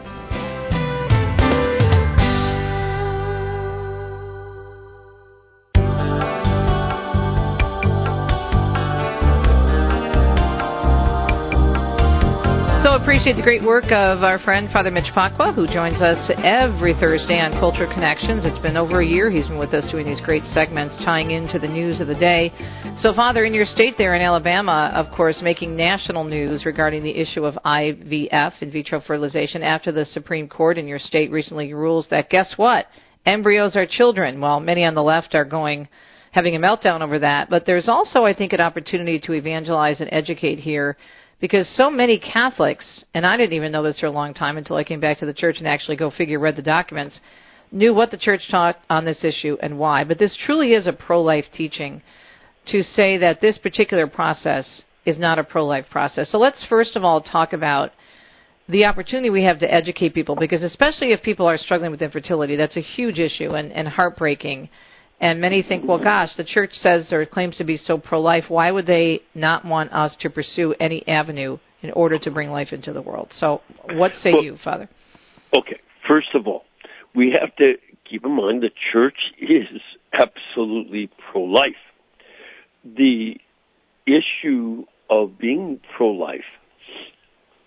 [13.23, 17.39] Appreciate the great work of our friend Father Mitch Pacwa, who joins us every Thursday
[17.39, 18.45] on Culture Connections.
[18.45, 21.61] It's been over a year he's been with us doing these great segments tying into
[21.61, 22.51] the news of the day.
[22.99, 27.15] So, Father, in your state there in Alabama, of course, making national news regarding the
[27.15, 32.09] issue of IVF, in vitro fertilization, after the Supreme Court in your state recently rules
[32.11, 32.87] that, guess what?
[33.25, 34.41] Embryos are children.
[34.41, 35.87] Well, many on the left are going
[36.33, 37.49] having a meltdown over that.
[37.49, 40.97] But there's also, I think, an opportunity to evangelize and educate here
[41.43, 44.77] because so many Catholics, and I didn't even know this for a long time until
[44.77, 47.19] I came back to the church and actually go figure read the documents,
[47.73, 50.05] knew what the church taught on this issue and why.
[50.05, 52.01] But this truly is a pro life teaching
[52.69, 56.31] to say that this particular process is not a pro life process.
[56.31, 57.91] So let's first of all talk about
[58.69, 62.55] the opportunity we have to educate people because especially if people are struggling with infertility,
[62.55, 64.69] that's a huge issue and, and heartbreaking.
[65.23, 68.47] And many think, well, gosh, the church says or claims to be so pro life.
[68.49, 72.73] Why would they not want us to pursue any avenue in order to bring life
[72.73, 73.33] into the world?
[73.39, 74.89] So, what say Well- you, Father?
[75.55, 76.65] Okay, first of all,
[77.15, 79.81] we have to keep in mind the church is
[80.13, 81.77] absolutely pro life.
[82.85, 83.41] The
[84.07, 86.45] issue of being pro life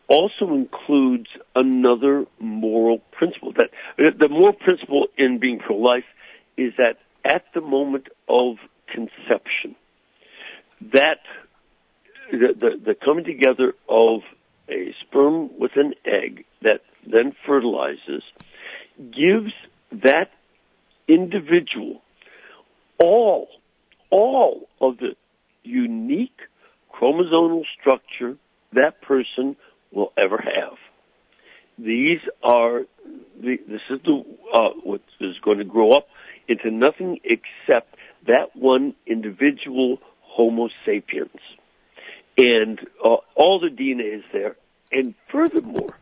[0.10, 3.54] also includes another moral principle.
[3.54, 6.04] That the moral principle in being pro life
[6.58, 8.58] is that at the moment of
[8.88, 9.76] conception,
[10.94, 11.20] that
[12.32, 14.22] the, the, the coming together of
[14.70, 18.24] a sperm with an egg that then fertilizes
[18.98, 19.54] gives
[19.92, 20.32] that
[21.08, 22.02] individual
[23.00, 23.48] all,
[24.10, 25.16] all of the
[25.64, 26.40] unique
[26.94, 28.38] chromosomal structure
[28.74, 29.56] that person
[29.92, 30.78] will ever have.
[31.78, 32.82] These are,
[33.40, 36.08] the, this is the, uh, what is going to grow up
[36.48, 37.96] into nothing except
[38.28, 41.40] that one individual Homo sapiens.
[42.38, 44.56] And uh, all the DNA is there.
[44.92, 45.98] And furthermore,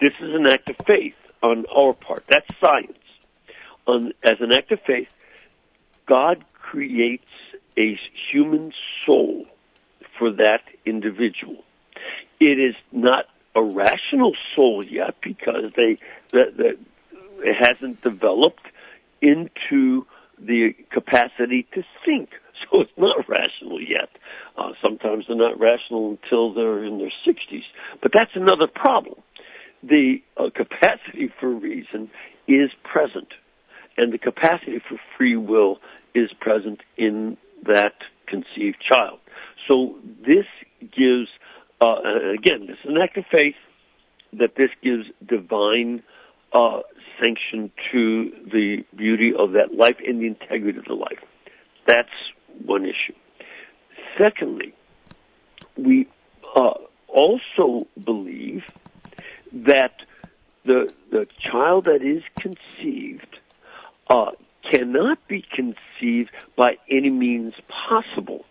[0.00, 2.24] this is an act of faith on our part.
[2.28, 2.98] That's science.
[3.86, 5.08] On, as an act of faith,
[6.06, 7.24] God creates
[7.76, 7.98] a
[8.30, 8.72] human
[9.04, 9.46] soul
[10.18, 11.64] for that individual.
[12.40, 15.98] It is not a rational soul yet because they
[16.32, 16.78] that, that
[17.40, 18.66] it hasn't developed
[19.24, 20.06] into
[20.38, 22.30] the capacity to think.
[22.70, 24.08] So it's not rational yet.
[24.56, 27.62] Uh, sometimes they're not rational until they're in their 60s.
[28.00, 29.16] But that's another problem.
[29.82, 32.10] The uh, capacity for reason
[32.46, 33.28] is present,
[33.96, 35.78] and the capacity for free will
[36.14, 37.94] is present in that
[38.28, 39.18] conceived child.
[39.68, 40.46] So this
[40.80, 41.28] gives,
[41.80, 41.96] uh,
[42.32, 43.56] again, this is an act of faith
[44.32, 46.02] that this gives divine
[46.52, 46.80] uh,
[47.20, 51.18] sanction to the beauty of that life and the integrity of the life.
[51.86, 52.08] That's
[52.64, 53.14] one issue.
[54.18, 54.74] Secondly,
[55.76, 56.08] we
[56.54, 56.74] uh,
[57.08, 58.62] also believe
[59.52, 59.94] that
[60.64, 63.38] the the child that is conceived
[64.08, 64.32] uh,
[64.70, 67.54] cannot be conceived by any means
[67.88, 68.44] possible.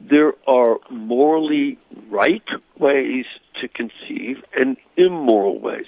[0.00, 2.44] There are morally right
[2.78, 3.26] ways
[3.60, 5.86] to conceive and immoral ways.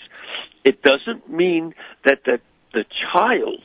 [0.65, 2.41] It doesn't mean that the,
[2.73, 3.63] the child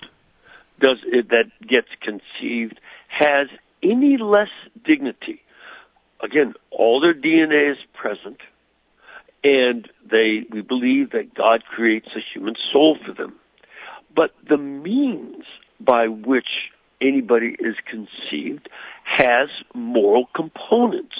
[0.80, 3.48] does that gets conceived has
[3.84, 4.50] any less
[4.84, 5.42] dignity.
[6.22, 8.40] Again, all their DNA is present,
[9.44, 13.36] and they we believe that God creates a human soul for them.
[14.16, 15.44] But the means
[15.80, 18.70] by which anybody is conceived
[19.04, 21.16] has moral components.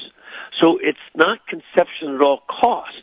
[0.60, 3.02] So it's not conception at all costs.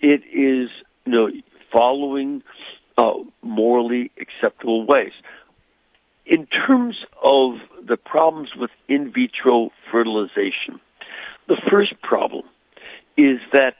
[0.00, 0.70] It is,
[1.06, 1.28] you know,
[1.72, 2.42] following
[2.98, 5.12] uh, morally acceptable ways.
[6.26, 7.54] In terms of
[7.84, 10.80] the problems with in vitro fertilization,
[11.48, 12.44] The first problem
[13.16, 13.74] is that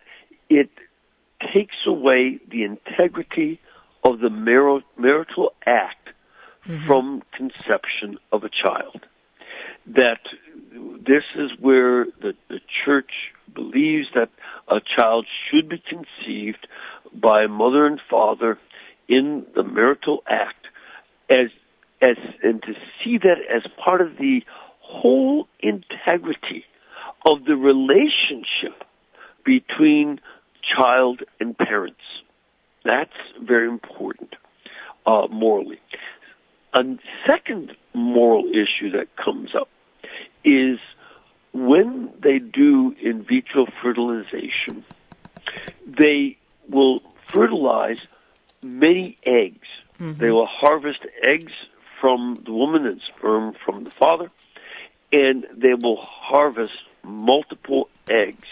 [0.51, 0.71] it
[1.53, 3.61] takes away the integrity
[4.05, 6.09] of the marital act
[6.67, 6.87] mm-hmm.
[6.87, 9.07] from conception of a child.
[9.87, 10.21] That
[10.73, 13.11] this is where the, the church
[13.55, 14.31] believes that
[14.69, 16.67] a child should be conceived
[17.15, 18.59] by mother and father
[19.09, 20.67] in the marital act
[21.29, 21.49] as
[22.01, 22.73] as and to
[23.03, 24.43] see that as part of the
[24.81, 26.65] whole integrity
[27.25, 28.85] of the relationship
[29.45, 30.21] between
[30.77, 32.01] child and parents.
[32.85, 34.35] That's very important
[35.07, 35.81] uh, morally.
[36.75, 36.83] A
[37.27, 39.69] second moral issue that comes up
[40.45, 40.79] is
[41.53, 44.85] when they do in vitro fertilization,
[45.87, 46.39] they
[46.73, 47.01] will
[47.33, 47.99] fertilize
[48.63, 49.69] many eggs.
[50.01, 50.21] Mm-hmm.
[50.21, 51.53] They will harvest eggs
[52.01, 54.31] from the woman and sperm from the father,
[55.13, 56.73] and they will harvest
[57.05, 58.49] multiple eggs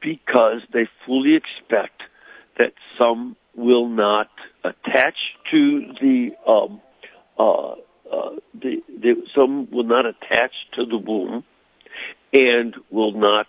[0.00, 2.02] because they fully expect
[2.58, 4.30] that some will not
[4.64, 5.16] attach
[5.50, 6.80] to the um,
[7.38, 7.72] uh,
[8.12, 11.44] uh, the, the, some will not attach to the womb
[12.32, 13.46] and will not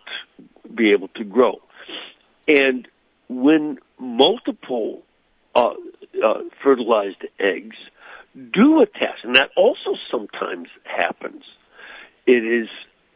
[0.74, 1.60] be able to grow.
[2.48, 2.88] And
[3.32, 5.04] when multiple
[5.56, 5.74] uh,
[6.24, 7.78] uh, fertilized eggs
[8.54, 11.44] do attach, and that also sometimes happens,
[12.28, 12.68] it is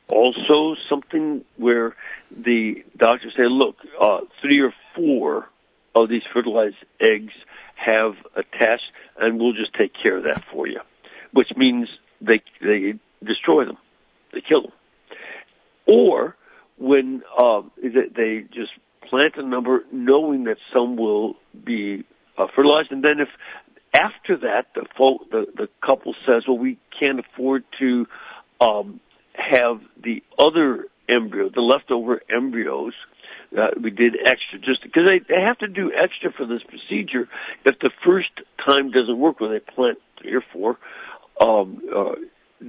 [0.08, 1.96] also something where
[2.32, 5.50] the doctors say, look, uh, three or four
[5.94, 7.34] of these fertilized eggs
[7.76, 10.80] have attached, and we'll just take care of that for you,
[11.34, 11.90] which means
[12.22, 13.78] they they destroy them,
[14.32, 14.72] they kill them,
[15.86, 16.38] or
[16.78, 18.72] when uh, they just
[19.10, 22.04] plant a number, knowing that some will be
[22.38, 23.30] uh, fertilized, and then if
[23.94, 28.06] after that the, folk, the the couple says, well, we can't afford to
[28.60, 29.00] um,
[29.34, 32.94] have the other embryo, the leftover embryos.
[33.56, 37.30] Uh, we did extra just because they, they have to do extra for this procedure.
[37.64, 38.30] If the first
[38.66, 40.78] time doesn't work, when they plant three or four,
[41.40, 42.16] um, uh,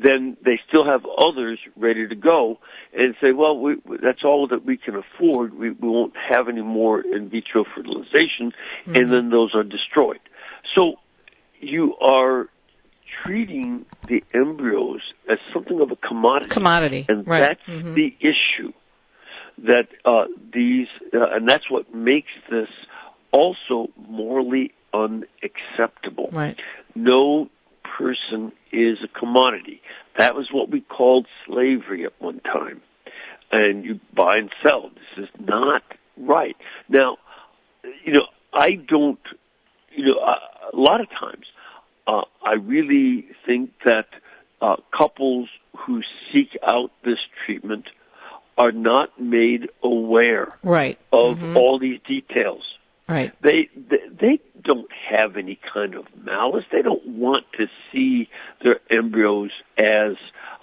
[0.03, 2.59] then they still have others ready to go
[2.93, 5.55] and say, well, we, that's all that we can afford.
[5.55, 8.53] We, we won't have any more in vitro fertilization,
[8.85, 8.95] mm-hmm.
[8.95, 10.21] and then those are destroyed.
[10.75, 10.97] So
[11.61, 12.49] you are
[13.25, 16.53] treating the embryos as something of a commodity.
[16.53, 17.41] Commodity, and right.
[17.41, 17.95] that's mm-hmm.
[17.95, 18.73] the issue.
[19.59, 22.69] That uh, these, uh, and that's what makes this
[23.33, 26.29] also morally unacceptable.
[26.31, 26.59] Right.
[26.95, 27.49] No
[27.97, 29.81] person is a commodity.
[30.19, 32.83] That was what we called slavery at one time.
[33.53, 34.91] And you buy and sell.
[34.91, 35.83] This is not
[36.17, 36.57] right.
[36.89, 37.19] Now,
[38.05, 39.21] you know, I don't,
[39.95, 41.47] you know, a lot of times
[42.07, 44.07] uh, I really think that
[44.61, 47.87] uh, couples who seek out this treatment
[48.59, 50.99] are not made aware right.
[51.13, 51.57] of mm-hmm.
[51.57, 52.63] all these details.
[53.09, 53.33] Right.
[53.43, 56.65] They, they they don't have any kind of malice.
[56.73, 58.29] They don't want to see
[58.65, 60.17] their embryos as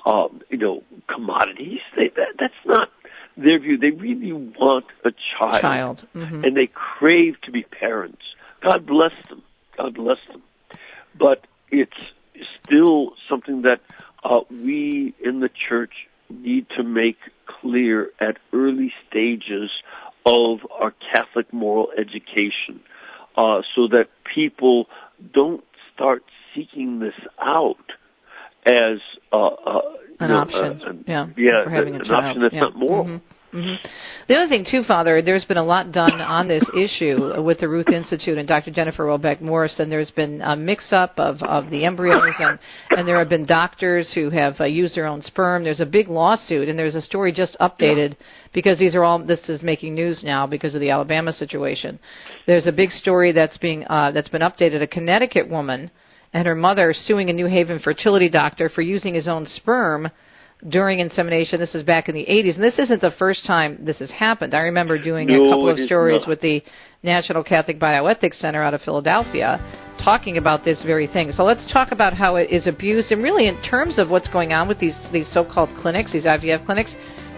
[0.06, 1.80] um, you know commodities.
[1.96, 2.90] They, that, that's not
[3.38, 3.78] their view.
[3.78, 6.08] They really want a child, child.
[6.14, 6.44] Mm-hmm.
[6.44, 8.22] and they crave to be parents.
[8.62, 9.42] God bless them.
[9.78, 10.44] God bless them
[11.18, 11.92] but it's
[12.64, 13.82] still something that
[14.24, 15.94] uh, we in the church
[16.30, 19.70] need to make clear at early stages
[20.26, 22.82] of our Catholic moral education,
[23.36, 24.88] uh, so that people
[25.34, 26.24] don't start
[26.56, 27.78] seeking this out
[28.66, 29.00] as
[29.32, 29.82] uh, uh,
[30.20, 30.82] an know, option.
[30.82, 32.24] Uh, yeah, yeah, for having an a child.
[32.24, 32.60] option that's yeah.
[32.62, 33.06] not moral.
[33.06, 33.26] Mm-hmm.
[33.54, 33.88] Mm-hmm.
[34.28, 37.70] The other thing, too, Father, there's been a lot done on this issue with the
[37.70, 38.72] Ruth Institute and Dr.
[38.72, 42.58] Jennifer Roback Morse, and there's been a mix-up of, of the embryos, and,
[42.92, 45.64] and there have been doctors who have uh, used their own sperm.
[45.64, 48.16] There's a big lawsuit, and there's a story just updated
[48.54, 52.00] because these are all this is making news now because of the Alabama situation.
[52.48, 54.82] There's a big story that's being uh, that's been updated.
[54.82, 55.92] A Connecticut woman
[56.34, 60.10] and her mother suing a New Haven fertility doctor for using his own sperm
[60.70, 61.60] during insemination.
[61.60, 64.54] This is back in the 80s, and this isn't the first time this has happened.
[64.54, 66.30] I remember doing no, a couple of stories not.
[66.30, 66.64] with the
[67.04, 69.60] National Catholic Bioethics Center out of Philadelphia
[70.04, 71.32] talking about this very thing.
[71.32, 74.54] So let's talk about how it is abused, and really in terms of what's going
[74.54, 76.94] on with these these so-called clinics, these IVF clinics.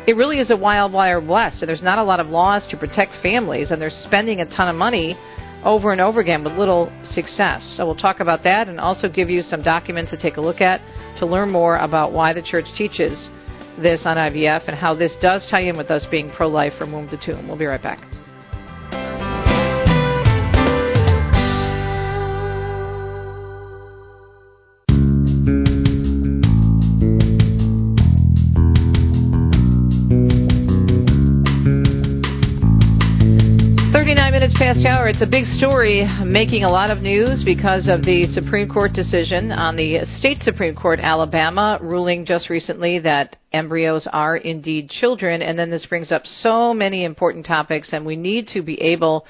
[0.07, 2.78] It really is a wild, wild west, and there's not a lot of laws to
[2.78, 5.17] protect families, and they're spending a ton of money
[5.63, 7.63] over and over again with little success.
[7.76, 10.61] So we'll talk about that and also give you some documents to take a look
[10.61, 10.80] at
[11.20, 13.30] to learn more about why the church teaches
[13.82, 16.91] this on IVF and how this does tie in with us being pro life from
[16.91, 17.47] womb to tomb.
[17.47, 18.14] We'll be right back.
[34.76, 38.67] Last hour, it's a big story making a lot of news because of the Supreme
[38.67, 44.89] Court decision on the state Supreme Court, Alabama, ruling just recently that embryos are indeed
[44.89, 45.41] children.
[45.41, 49.26] And then this brings up so many important topics, and we need to be able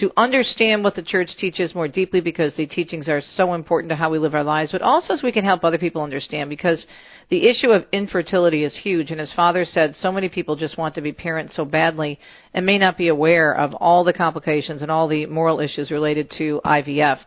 [0.00, 3.96] to understand what the church teaches more deeply because the teachings are so important to
[3.96, 6.84] how we live our lives, but also so we can help other people understand because
[7.28, 9.10] the issue of infertility is huge.
[9.10, 12.18] And as Father said, so many people just want to be parents so badly
[12.54, 16.32] and may not be aware of all the complications and all the moral issues related
[16.38, 17.18] to IVF.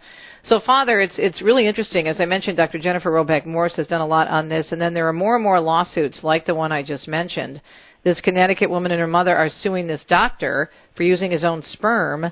[0.45, 2.07] So, Father, it's it's really interesting.
[2.07, 2.79] As I mentioned, Dr.
[2.79, 5.43] Jennifer Roback Morse has done a lot on this, and then there are more and
[5.43, 7.61] more lawsuits like the one I just mentioned.
[8.03, 12.29] This Connecticut woman and her mother are suing this doctor for using his own sperm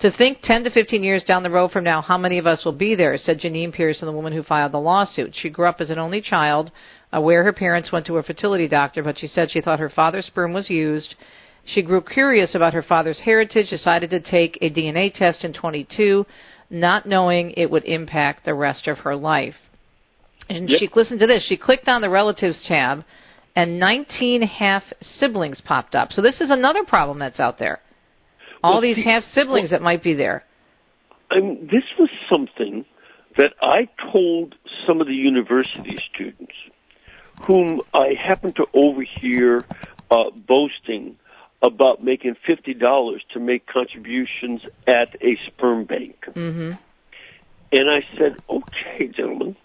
[0.00, 2.64] to think 10 to 15 years down the road from now, how many of us
[2.64, 5.34] will be there, said Janine Pearson, the woman who filed the lawsuit.
[5.34, 6.70] She grew up as an only child,
[7.12, 9.90] uh, aware her parents went to a fertility doctor, but she said she thought her
[9.90, 11.16] father's sperm was used.
[11.64, 16.24] She grew curious about her father's heritage, decided to take a DNA test in 22,
[16.70, 19.56] not knowing it would impact the rest of her life.
[20.48, 20.78] And yep.
[20.78, 21.44] she listened to this.
[21.46, 23.04] She clicked on the relatives tab,
[23.56, 26.12] and 19 half siblings popped up.
[26.12, 27.80] So this is another problem that's out there
[28.62, 30.44] all these half siblings that might be there.
[31.30, 32.84] I mean, this was something
[33.36, 34.54] that I told
[34.86, 36.54] some of the university students,
[37.46, 39.64] whom I happened to overhear
[40.10, 41.16] uh, boasting
[41.62, 46.16] about making fifty dollars to make contributions at a sperm bank.
[46.26, 46.72] Mm-hmm.
[47.70, 49.56] And I said, "Okay, gentlemen,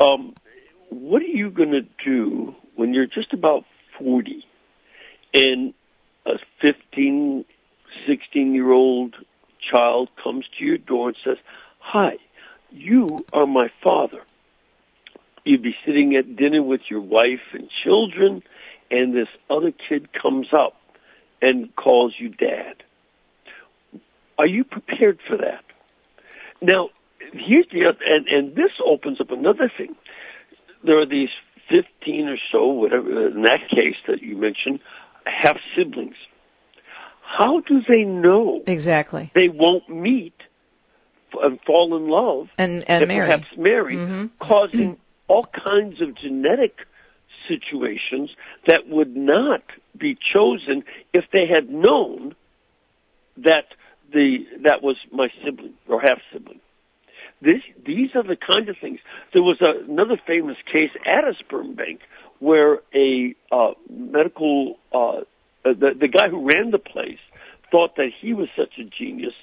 [0.00, 0.34] um,
[0.90, 3.64] what are you going to do when you're just about
[3.98, 4.44] forty,
[5.34, 5.74] and
[6.24, 7.44] a fifteen
[8.06, 9.14] 16 year old
[9.70, 11.36] child comes to your door and says,
[11.80, 12.16] Hi,
[12.70, 14.22] you are my father.
[15.44, 18.42] You'd be sitting at dinner with your wife and children,
[18.90, 20.74] and this other kid comes up
[21.40, 22.82] and calls you dad.
[24.38, 25.64] Are you prepared for that?
[26.60, 26.90] Now,
[27.32, 29.96] here's the other, and, and this opens up another thing.
[30.84, 31.30] There are these
[31.70, 34.80] 15 or so, whatever, in that case that you mentioned,
[35.24, 36.16] half siblings
[37.36, 40.34] how do they know exactly they won't meet
[41.42, 44.26] and fall in love and and, and perhaps marry, mm-hmm.
[44.40, 44.96] causing
[45.28, 46.78] all kinds of genetic
[47.48, 48.30] situations
[48.66, 49.62] that would not
[49.98, 52.34] be chosen if they had known
[53.36, 53.66] that
[54.12, 56.60] the that was my sibling or half sibling.
[57.40, 58.98] This, these are the kind of things.
[59.32, 62.00] There was a, another famous case at a sperm bank
[62.40, 65.20] where a uh, medical uh,
[65.64, 67.18] uh, the the guy who ran the place
[67.70, 69.34] thought that he was such a genius.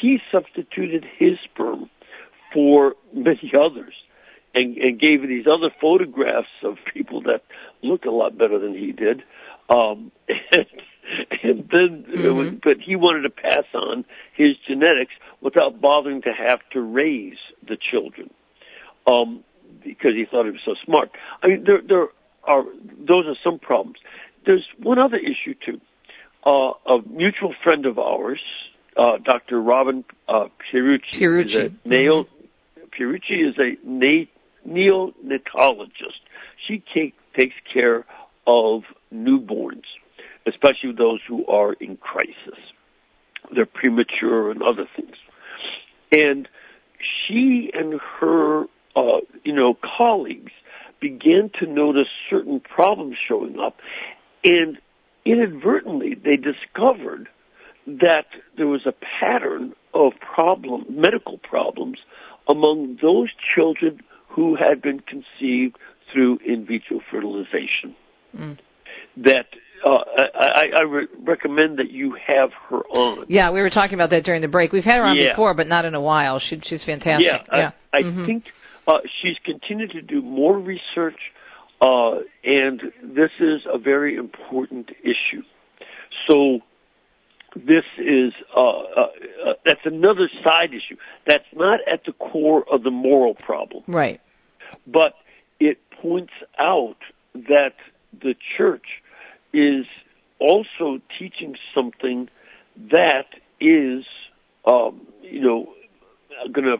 [0.00, 1.90] He substituted his sperm
[2.52, 3.94] for many others,
[4.54, 7.42] and, and gave these other photographs of people that
[7.82, 9.22] look a lot better than he did.
[9.68, 10.12] Um,
[10.52, 10.66] and,
[11.42, 12.36] and then, mm-hmm.
[12.36, 14.04] was, but he wanted to pass on
[14.34, 18.30] his genetics without bothering to have to raise the children,
[19.06, 19.42] um,
[19.82, 21.10] because he thought he was so smart.
[21.42, 22.08] I mean, there there
[22.44, 22.64] are
[22.98, 23.98] those are some problems.
[24.44, 25.80] There's one other issue too.
[26.44, 28.40] Uh, a mutual friend of ours,
[28.96, 29.60] uh, Dr.
[29.60, 31.46] Robin uh, Pierucci, Pierucci.
[31.46, 32.26] Is a neo,
[32.98, 34.26] Pierucci is a na-
[34.68, 36.20] neonatologist.
[36.66, 38.04] She take, takes care
[38.46, 38.82] of
[39.12, 39.84] newborns,
[40.46, 42.58] especially those who are in crisis.
[43.54, 45.16] They're premature and other things.
[46.12, 46.48] And
[47.26, 48.64] she and her,
[48.96, 50.52] uh, you know, colleagues
[51.00, 53.76] began to notice certain problems showing up,
[54.44, 54.78] and
[55.24, 57.28] inadvertently, they discovered
[57.86, 58.26] that
[58.56, 61.98] there was a pattern of problem, medical problems
[62.48, 65.76] among those children who had been conceived
[66.12, 67.94] through in vitro fertilization.
[68.36, 68.58] Mm.
[69.16, 69.46] That
[69.84, 69.98] uh,
[70.34, 73.26] I, I re- recommend that you have her on.
[73.28, 74.72] Yeah, we were talking about that during the break.
[74.72, 75.32] We've had her on yeah.
[75.32, 76.40] before, but not in a while.
[76.40, 77.26] She, she's fantastic.
[77.26, 77.70] Yeah, yeah.
[77.92, 78.26] I, I mm-hmm.
[78.26, 78.44] think
[78.86, 81.18] uh, she's continued to do more research
[81.84, 85.42] uh, and this is a very important issue.
[86.26, 86.60] So
[87.54, 89.00] this is uh, uh,
[89.46, 90.96] uh, that's another side issue.
[91.26, 94.20] That's not at the core of the moral problem, right?
[94.86, 95.14] But
[95.60, 96.96] it points out
[97.34, 97.74] that
[98.22, 98.86] the church
[99.52, 99.84] is
[100.38, 102.28] also teaching something
[102.90, 103.26] that
[103.60, 104.04] is,
[104.64, 105.74] um, you know,
[106.50, 106.78] going to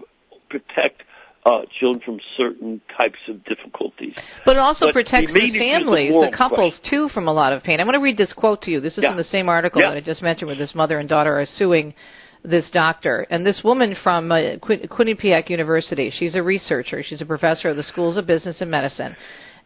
[0.48, 1.02] protect
[1.44, 4.14] uh, children from certain types of difficulties.
[4.44, 6.90] But it also but protects the families, the, the couples question.
[6.90, 7.80] too, from a lot of pain.
[7.80, 8.80] I want to read this quote to you.
[8.80, 9.10] This is yeah.
[9.10, 9.90] in the same article yeah.
[9.90, 11.94] that I just mentioned, where this mother and daughter are suing
[12.44, 13.26] this doctor.
[13.30, 17.02] And this woman from uh, Quinnipiac University, she's a researcher.
[17.02, 19.16] She's a professor of the schools of business and medicine.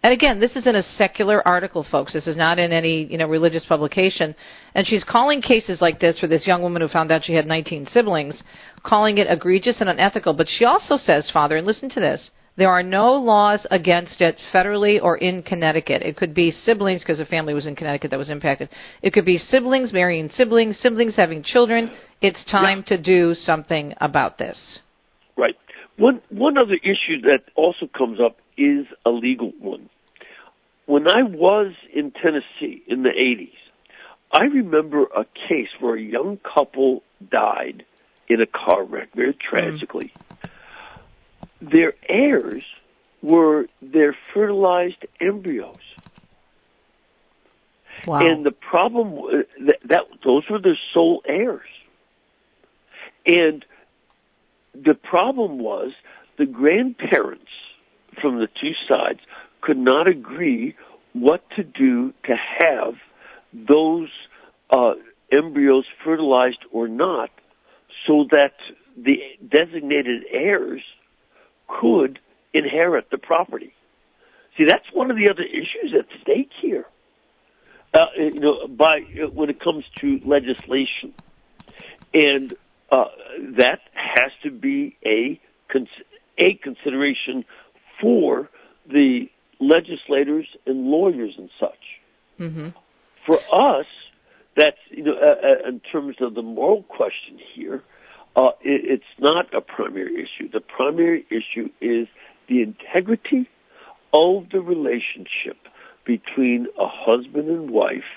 [0.02, 2.12] And again, this is in a secular article, folks.
[2.12, 4.34] This is not in any you know religious publication.
[4.74, 7.46] And she's calling cases like this for this young woman who found out she had
[7.46, 8.42] 19 siblings,
[8.84, 10.34] calling it egregious and unethical.
[10.34, 12.30] But she also says, Father, and listen to this.
[12.56, 16.02] There are no laws against it federally or in Connecticut.
[16.02, 18.68] It could be siblings because a family was in Connecticut that was impacted.
[19.00, 21.92] It could be siblings marrying siblings, siblings having children.
[22.20, 22.96] It's time yeah.
[22.96, 24.80] to do something about this.
[25.36, 25.54] Right.
[25.98, 29.90] One one other issue that also comes up is a legal one.
[30.86, 33.52] When I was in Tennessee in the 80s,
[34.32, 37.84] I remember a case where a young couple died
[38.26, 40.12] in a car wreck very tragically.
[40.16, 40.28] Mm
[41.60, 42.62] their heirs
[43.22, 45.76] were their fertilized embryos.
[48.06, 48.20] Wow.
[48.20, 51.68] And the problem that, that those were their sole heirs.
[53.26, 53.64] And
[54.74, 55.92] the problem was
[56.38, 57.50] the grandparents
[58.20, 59.20] from the two sides
[59.60, 60.76] could not agree
[61.12, 62.94] what to do to have
[63.52, 64.08] those
[64.70, 64.92] uh,
[65.32, 67.30] embryos fertilized or not
[68.06, 68.54] so that
[68.96, 70.82] the designated heirs
[71.80, 72.18] could
[72.52, 73.72] inherit the property.
[74.56, 76.86] See, that's one of the other issues at stake here.
[77.94, 79.00] Uh, you know, by
[79.32, 81.14] when it comes to legislation,
[82.12, 82.54] and
[82.90, 83.04] uh,
[83.56, 85.40] that has to be a
[86.38, 87.44] a consideration
[88.00, 88.48] for
[88.88, 89.28] the
[89.60, 91.70] legislators and lawyers and such.
[92.40, 92.68] Mm-hmm.
[93.26, 93.86] For us,
[94.56, 97.82] that's you know, uh, uh in terms of the moral question here,
[98.36, 100.48] uh, it, it's not a primary issue.
[100.50, 102.08] The primary issue is
[102.48, 103.48] the integrity
[104.12, 105.58] of the relationship
[106.04, 108.08] between a husband and wife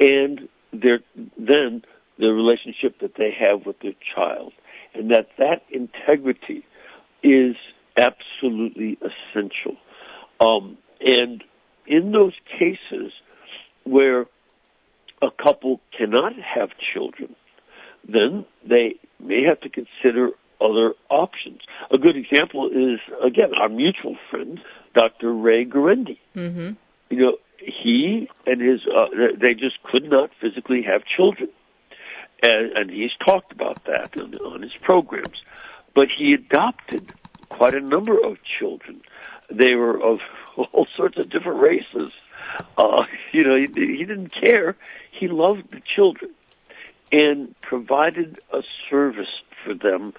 [0.00, 1.00] and their
[1.36, 1.82] then
[2.18, 4.52] the relationship that they have with their child
[4.94, 6.64] and that that integrity
[7.22, 7.56] is
[7.96, 9.76] absolutely essential
[10.40, 11.42] um, and
[11.86, 13.12] in those cases
[13.84, 14.26] where
[15.22, 17.34] a couple cannot have children
[18.06, 21.60] then they may have to consider other options.
[21.90, 24.60] A good example is, again, our mutual friend,
[24.94, 25.32] Dr.
[25.32, 26.18] Ray Guarendi.
[26.34, 26.70] Mm-hmm.
[27.10, 29.06] You know, he and his, uh,
[29.40, 31.48] they just could not physically have children.
[32.44, 35.38] And, and he's talked about that on, on his programs.
[35.94, 37.10] But he adopted
[37.48, 39.00] quite a number of children.
[39.50, 40.18] They were of
[40.56, 42.12] all sorts of different races.
[42.76, 44.76] Uh, you know, he, he didn't care.
[45.10, 46.32] He loved the children
[47.10, 50.12] and provided a service for them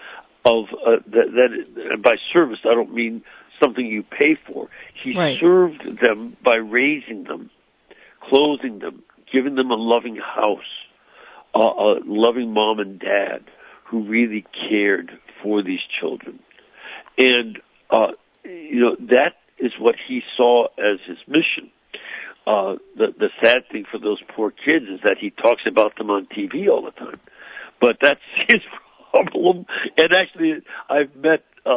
[0.45, 3.23] of uh, that, that by service I don't mean
[3.59, 4.67] something you pay for.
[5.03, 5.37] He right.
[5.39, 7.51] served them by raising them,
[8.21, 10.84] clothing them, giving them a loving house,
[11.55, 13.45] uh, a loving mom and dad
[13.85, 16.39] who really cared for these children.
[17.17, 18.11] And uh,
[18.43, 21.71] you know that is what he saw as his mission
[22.47, 26.09] uh, the the sad thing for those poor kids is that he talks about them
[26.09, 27.19] on TV all the time.
[27.81, 28.61] But that's his
[29.11, 29.65] problem.
[29.97, 31.71] And actually, I've met uh,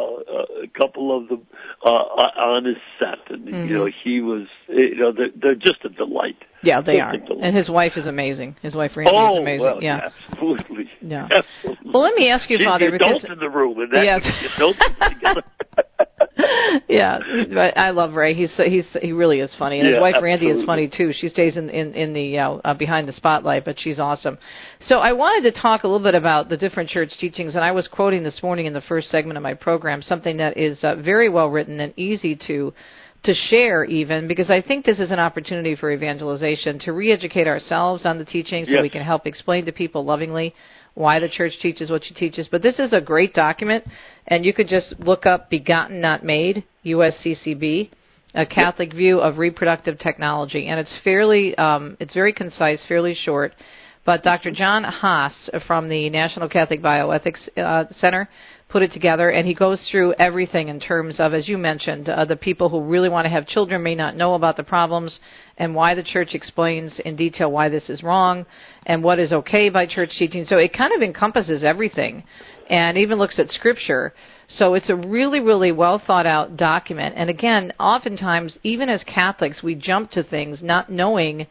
[0.63, 1.47] a couple of them
[1.83, 3.67] uh, on his set, and mm-hmm.
[3.67, 6.37] you know, he was, you know, they're, they're just a delight.
[6.61, 7.13] Yeah, they are.
[7.41, 8.55] And his wife is amazing.
[8.61, 9.65] His wife Randy oh, is amazing.
[9.65, 10.89] Well, yeah, absolutely.
[11.01, 11.27] Yeah.
[11.31, 11.91] Absolutely.
[11.93, 14.03] Well, let me ask you, She's Father, the because in the room, and that
[14.99, 15.09] yeah.
[15.09, 15.43] together.
[16.89, 17.19] yeah,
[17.75, 18.33] I love Ray.
[18.33, 20.47] He's he's he really is funny, and his yeah, wife absolutely.
[20.47, 21.13] Randy is funny too.
[21.13, 24.37] She stays in in in the uh, uh, behind the spotlight, but she's awesome.
[24.87, 27.71] So I wanted to talk a little bit about the different church teachings, and I
[27.71, 30.95] was quoting this morning in the first segment of my program something that is uh,
[30.95, 32.73] very well written and easy to
[33.23, 38.05] to share even because I think this is an opportunity for evangelization to re-educate ourselves
[38.05, 38.81] on the teaching so yes.
[38.81, 40.53] we can help explain to people lovingly
[40.93, 42.47] why the church teaches what she teaches.
[42.49, 43.85] But this is a great document,
[44.27, 47.89] and you could just look up Begotten Not Made, USCCB,
[48.35, 53.53] a Catholic view of reproductive technology, and it's fairly, um, it's very concise, fairly short.
[54.05, 54.51] But Dr.
[54.51, 58.29] John Haas from the National Catholic Bioethics uh, Center
[58.69, 62.23] put it together, and he goes through everything in terms of, as you mentioned, uh,
[62.23, 65.19] the people who really want to have children may not know about the problems,
[65.57, 68.45] and why the church explains in detail why this is wrong,
[68.85, 70.45] and what is okay by church teaching.
[70.45, 72.23] So it kind of encompasses everything,
[72.69, 74.13] and even looks at scripture.
[74.47, 77.15] So it's a really, really well thought out document.
[77.17, 81.47] And again, oftentimes, even as Catholics, we jump to things not knowing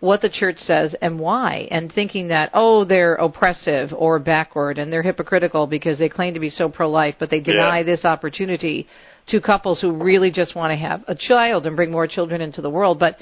[0.00, 4.90] what the church says and why, and thinking that, oh, they're oppressive or backward and
[4.90, 7.84] they're hypocritical because they claim to be so pro life, but they deny Yeah.
[7.84, 8.86] this opportunity
[9.26, 12.62] to couples who really just want to have a child and bring more children into
[12.62, 12.98] the world.
[12.98, 13.18] But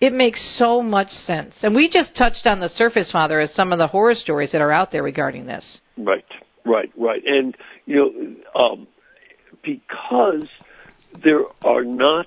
[0.00, 1.54] it makes so much sense.
[1.62, 4.60] And we just touched on the surface, Father, as some of the horror stories that
[4.60, 5.80] are out there regarding this.
[5.98, 6.24] Right,
[6.64, 7.22] right, right.
[7.24, 7.54] And,
[7.86, 8.86] you know, um,
[9.62, 10.48] because
[11.22, 12.26] there are not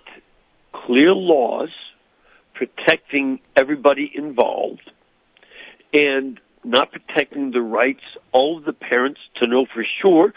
[0.71, 1.69] clear laws
[2.55, 4.91] protecting everybody involved
[5.93, 8.03] and not protecting the rights
[8.33, 10.33] of the parents to know for sure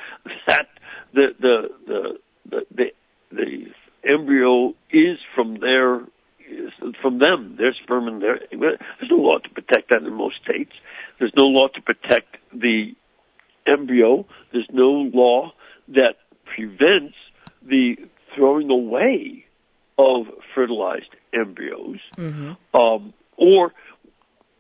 [0.47, 0.69] that
[1.15, 2.19] the the the
[2.51, 2.85] the, the,
[3.33, 3.67] the
[4.09, 6.03] embryo is from their
[6.51, 8.41] is from them, their sperm and their.
[8.51, 10.73] There's no law to protect that in most states.
[11.19, 12.95] There's no law to protect the
[13.67, 14.27] embryo.
[14.53, 15.53] There's no law
[15.89, 17.15] that prevents
[17.63, 17.97] the
[18.35, 19.45] throwing away
[19.99, 21.99] of fertilized embryos.
[22.17, 22.53] Mm-hmm.
[22.81, 23.73] Um, or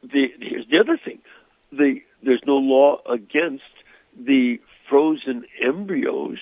[0.02, 1.20] the, here's the other thing:
[1.72, 3.62] the there's no law against
[4.18, 6.38] the frozen embryos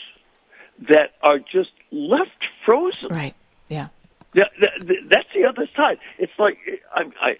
[0.89, 3.09] that are just left frozen.
[3.11, 3.35] Right.
[3.69, 3.89] Yeah.
[4.35, 4.73] Yeah, that,
[5.11, 5.99] that's the other side.
[6.19, 6.59] It's like
[6.95, 7.31] I, I,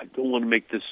[0.00, 0.82] I don't want to make this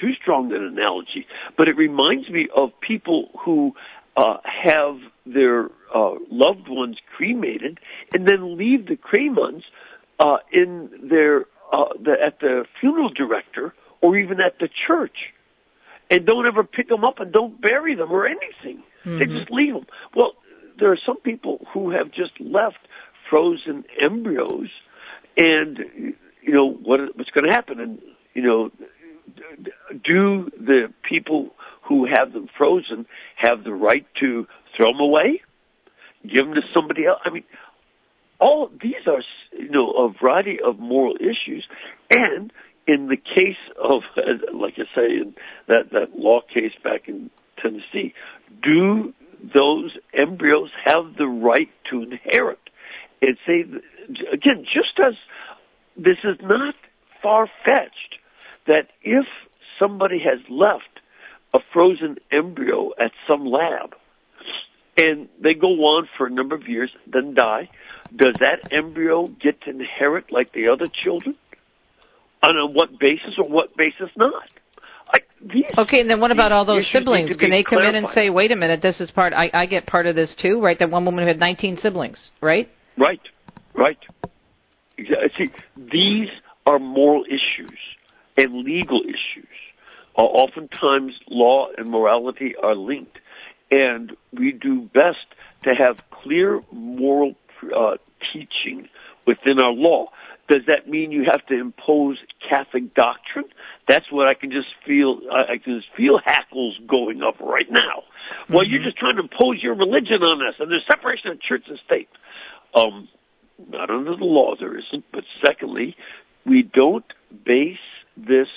[0.00, 1.26] too strong an analogy,
[1.56, 3.74] but it reminds me of people who
[4.16, 4.96] uh, have
[5.26, 7.78] their uh, loved ones cremated
[8.12, 9.62] and then leave the cremains
[10.18, 15.32] uh, in their uh, the, at the funeral director or even at the church,
[16.10, 18.82] and don't ever pick them up and don't bury them or anything.
[19.04, 19.18] Mm-hmm.
[19.18, 19.86] They just leave them.
[20.16, 20.32] Well,
[20.78, 22.78] there are some people who have just left
[23.28, 24.68] frozen embryos,
[25.36, 25.78] and
[26.42, 28.00] you know what what's going to happen, and
[28.34, 28.70] you know,
[29.92, 31.50] do the people
[31.90, 35.42] who have them frozen have the right to throw them away,
[36.22, 37.18] give them to somebody else?
[37.24, 37.42] I mean,
[38.38, 39.22] all these are
[39.52, 41.66] you know a variety of moral issues,
[42.08, 42.52] and
[42.86, 44.02] in the case of
[44.54, 45.34] like I say in
[45.66, 47.28] that that law case back in
[47.60, 48.14] Tennessee,
[48.62, 49.12] do
[49.52, 52.60] those embryos have the right to inherit?
[53.20, 53.64] And say
[54.32, 55.14] again, just as
[55.96, 56.76] this is not
[57.20, 58.14] far fetched,
[58.68, 59.26] that if
[59.76, 60.84] somebody has left
[61.52, 63.94] a frozen embryo at some lab
[64.96, 67.70] and they go on for a number of years, then die,
[68.14, 71.36] does that embryo get to inherit like the other children?
[72.42, 74.48] And on what basis or what basis not?
[75.12, 77.36] I, these, okay, and then what about all those siblings?
[77.36, 79.32] Can they come in and say, "Wait a minute, this is part.
[79.32, 82.30] I, I get part of this too, right?" That one woman who had 19 siblings,
[82.40, 82.68] right?
[82.96, 83.20] Right,
[83.74, 83.98] right.
[84.98, 86.28] Exa- See, these
[86.64, 87.78] are moral issues
[88.36, 89.48] and legal issues.
[90.22, 93.18] Oftentimes, law and morality are linked,
[93.70, 95.26] and we do best
[95.62, 97.34] to have clear moral
[97.76, 97.96] uh,
[98.32, 98.88] teaching
[99.26, 100.06] within our law.
[100.48, 102.18] Does that mean you have to impose
[102.48, 103.44] Catholic doctrine?
[103.86, 105.20] That's what I can just feel.
[105.30, 108.02] I can just feel hackles going up right now.
[108.48, 111.64] Well, you're just trying to impose your religion on us, and there's separation of church
[111.68, 112.08] and state.
[112.74, 113.08] Um,
[113.68, 115.96] not under the law there isn't, but secondly,
[116.44, 117.04] we don't
[117.44, 117.78] base
[118.16, 118.48] this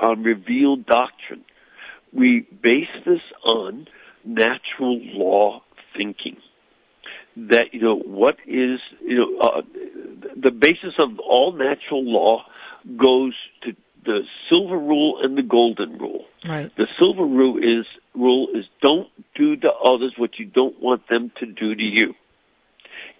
[0.00, 1.44] on revealed doctrine.
[2.12, 3.88] We base this on
[4.24, 5.62] natural law
[5.96, 6.36] thinking.
[7.36, 9.62] That you know what is you know uh,
[10.34, 12.44] the basis of all natural law
[12.96, 16.24] goes to the silver rule and the golden rule.
[16.48, 16.74] Right.
[16.76, 21.30] The silver rule is rule is don't do to others what you don't want them
[21.40, 22.14] to do to you.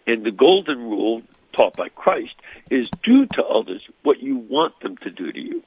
[0.06, 1.22] And the golden rule
[1.54, 2.34] taught by Christ
[2.70, 5.62] is do to others what you want them to do to you.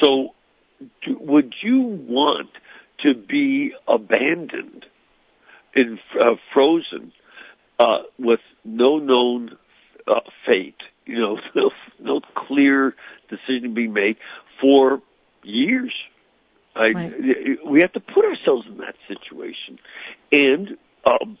[0.00, 0.34] So
[1.04, 2.50] do, would you want
[3.00, 4.86] to be abandoned
[5.74, 7.12] and uh, frozen
[7.78, 9.56] uh, with no known
[10.06, 11.70] uh, fate, you know, no,
[12.00, 12.94] no clear
[13.28, 14.16] decision being made
[14.60, 15.00] for
[15.42, 15.92] years.
[16.76, 16.92] I,
[17.64, 19.78] We have to put ourselves in that situation,
[20.32, 20.76] and
[21.06, 21.38] um,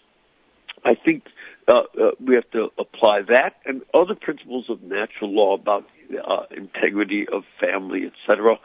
[0.84, 1.24] I think
[1.66, 5.86] uh, uh, we have to apply that and other principles of natural law about
[6.26, 8.56] uh, integrity of family, etc.,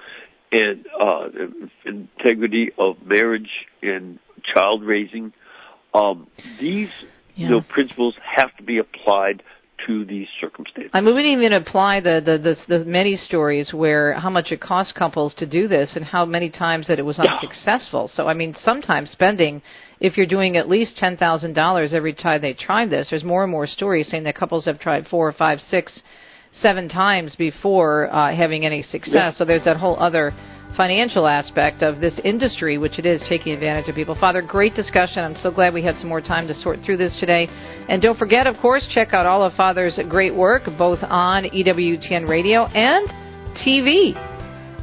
[0.52, 1.28] and uh,
[1.86, 3.50] integrity of marriage
[3.82, 4.20] and
[4.54, 5.32] child raising.
[5.94, 6.28] Um,
[6.60, 6.90] these
[7.36, 9.44] you know, principles have to be applied
[9.88, 10.92] to these circumstances.
[10.94, 12.38] I mean, we didn't even apply the, the,
[12.68, 16.26] the, the many stories where how much it cost couples to do this and how
[16.26, 18.10] many times that it was unsuccessful.
[18.14, 19.62] So, I mean, sometimes spending,
[20.00, 23.68] if you're doing at least $10,000 every time they try this, there's more and more
[23.68, 26.02] stories saying that couples have tried four or five, six,
[26.62, 29.14] seven times before uh, having any success.
[29.14, 29.32] Yeah.
[29.34, 30.34] So there's that whole other
[30.78, 34.16] financial aspect of this industry, which it is taking advantage of people.
[34.20, 35.24] Father, great discussion.
[35.24, 37.48] I'm so glad we had some more time to sort through this today.
[37.90, 42.30] And don't forget, of course, check out all of Father's great work, both on EWTN
[42.30, 43.08] Radio and
[43.58, 44.16] TV.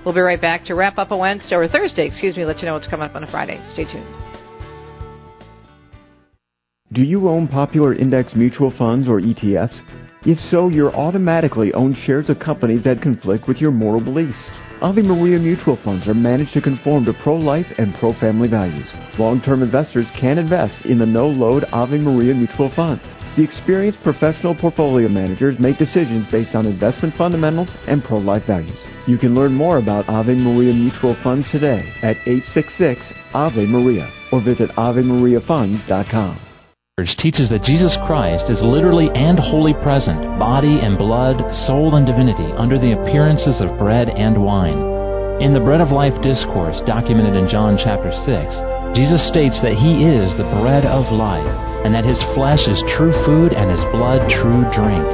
[0.04, 2.66] We'll be right back to wrap up a Wednesday or Thursday, excuse me, let you
[2.66, 3.60] know what's coming up on a Friday.
[3.72, 4.06] Stay tuned.
[6.92, 9.74] Do you own popular index mutual funds or ETFs?
[10.26, 14.34] If so, you're automatically own shares of companies that conflict with your moral beliefs.
[14.82, 18.88] Ave Maria mutual funds are managed to conform to pro-life and pro-family values.
[19.20, 23.04] Long-term investors can invest in the no-load Ave Maria mutual funds.
[23.36, 28.78] The experienced professional portfolio managers make decisions based on investment fundamentals and pro-life values.
[29.06, 33.00] You can learn more about Ave Maria Mutual Funds today at 866
[33.32, 36.45] Ave Maria or visit AveMariaFunds.com
[37.20, 41.36] teaches that Jesus Christ is literally and wholly present, body and blood,
[41.68, 44.80] soul and divinity, under the appearances of bread and wine.
[45.44, 50.08] In the Bread of Life discourse documented in John chapter 6, Jesus states that he
[50.08, 51.44] is the bread of life,
[51.84, 55.04] and that his flesh is true food and his blood true drink.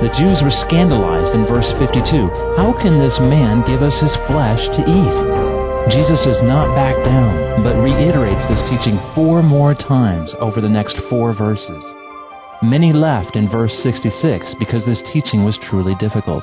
[0.00, 2.00] The Jews were scandalized in verse 52.
[2.56, 5.35] How can this man give us his flesh to eat?
[5.90, 10.98] Jesus does not back down, but reiterates this teaching four more times over the next
[11.08, 11.84] four verses.
[12.60, 16.42] Many left in verse 66 because this teaching was truly difficult.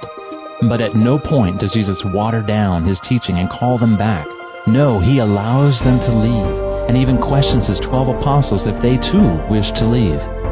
[0.70, 4.26] But at no point does Jesus water down his teaching and call them back.
[4.66, 9.28] No, he allows them to leave, and even questions his twelve apostles if they too
[9.52, 10.43] wish to leave.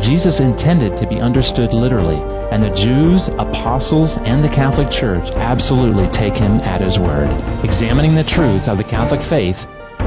[0.00, 2.16] Jesus intended to be understood literally,
[2.48, 7.28] and the Jews, apostles, and the Catholic Church absolutely take him at his word.
[7.60, 9.56] Examining the truth of the Catholic faith,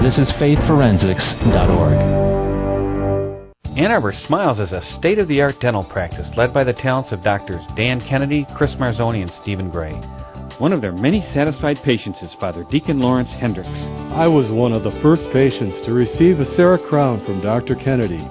[0.01, 1.93] this is faithforensics.org.
[3.77, 7.11] Ann Arbor Smiles is a state of the art dental practice led by the talents
[7.11, 9.93] of doctors Dan Kennedy, Chris Marzoni, and Stephen Gray.
[10.57, 13.69] One of their many satisfied patients is Father Deacon Lawrence Hendricks.
[14.15, 17.75] I was one of the first patients to receive a CEREC crown from Dr.
[17.75, 18.25] Kennedy.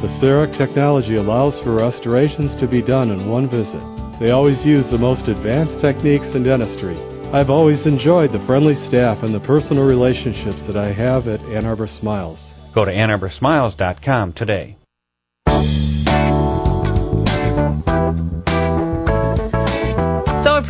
[0.00, 3.84] The CEREC technology allows for restorations to be done in one visit.
[4.18, 6.96] They always use the most advanced techniques in dentistry.
[7.34, 11.66] I've always enjoyed the friendly staff and the personal relationships that I have at Ann
[11.66, 12.38] Arbor Smiles.
[12.74, 14.78] Go to AnnArborSmiles.com today.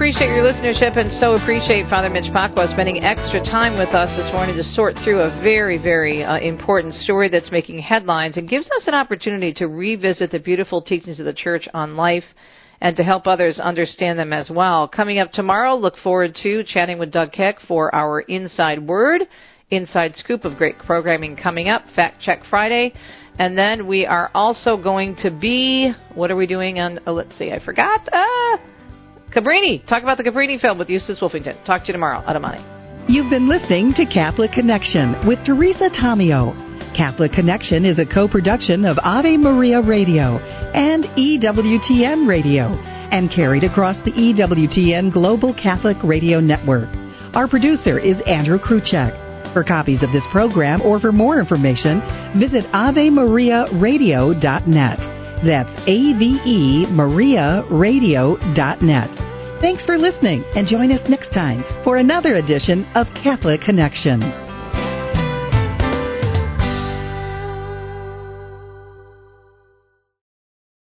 [0.01, 4.33] Appreciate your listenership and so appreciate Father Mitch Pacwa spending extra time with us this
[4.33, 8.65] morning to sort through a very, very uh, important story that's making headlines and gives
[8.71, 12.25] us an opportunity to revisit the beautiful teachings of the Church on life
[12.81, 14.89] and to help others understand them as well.
[14.89, 19.21] Coming up tomorrow, look forward to chatting with Doug Keck for our Inside Word,
[19.71, 22.95] Inside Scoop of great programming coming up, Fact Check Friday.
[23.39, 27.37] And then we are also going to be, what are we doing on, oh, let's
[27.39, 28.09] see, I forgot.
[28.11, 28.61] Ah,
[29.35, 29.87] Cabrini.
[29.87, 31.65] Talk about the Cabrini film with Eustace Wolfington.
[31.65, 32.23] Talk to you tomorrow.
[32.27, 32.79] Adamani.
[33.09, 36.55] You've been listening to Catholic Connection with Teresa Tomeo.
[36.97, 40.39] Catholic Connection is a co-production of Ave Maria Radio
[40.75, 42.69] and EWTN Radio
[43.11, 46.89] and carried across the EWTN Global Catholic Radio Network.
[47.35, 49.29] Our producer is Andrew Kruchek.
[49.53, 52.01] For copies of this program or for more information,
[52.39, 55.20] visit AveMariaRadio.net.
[55.45, 59.11] That's A-V-E Maria Radio.net.
[59.61, 64.50] Thanks for listening and join us next time for another edition of Catholic Connection.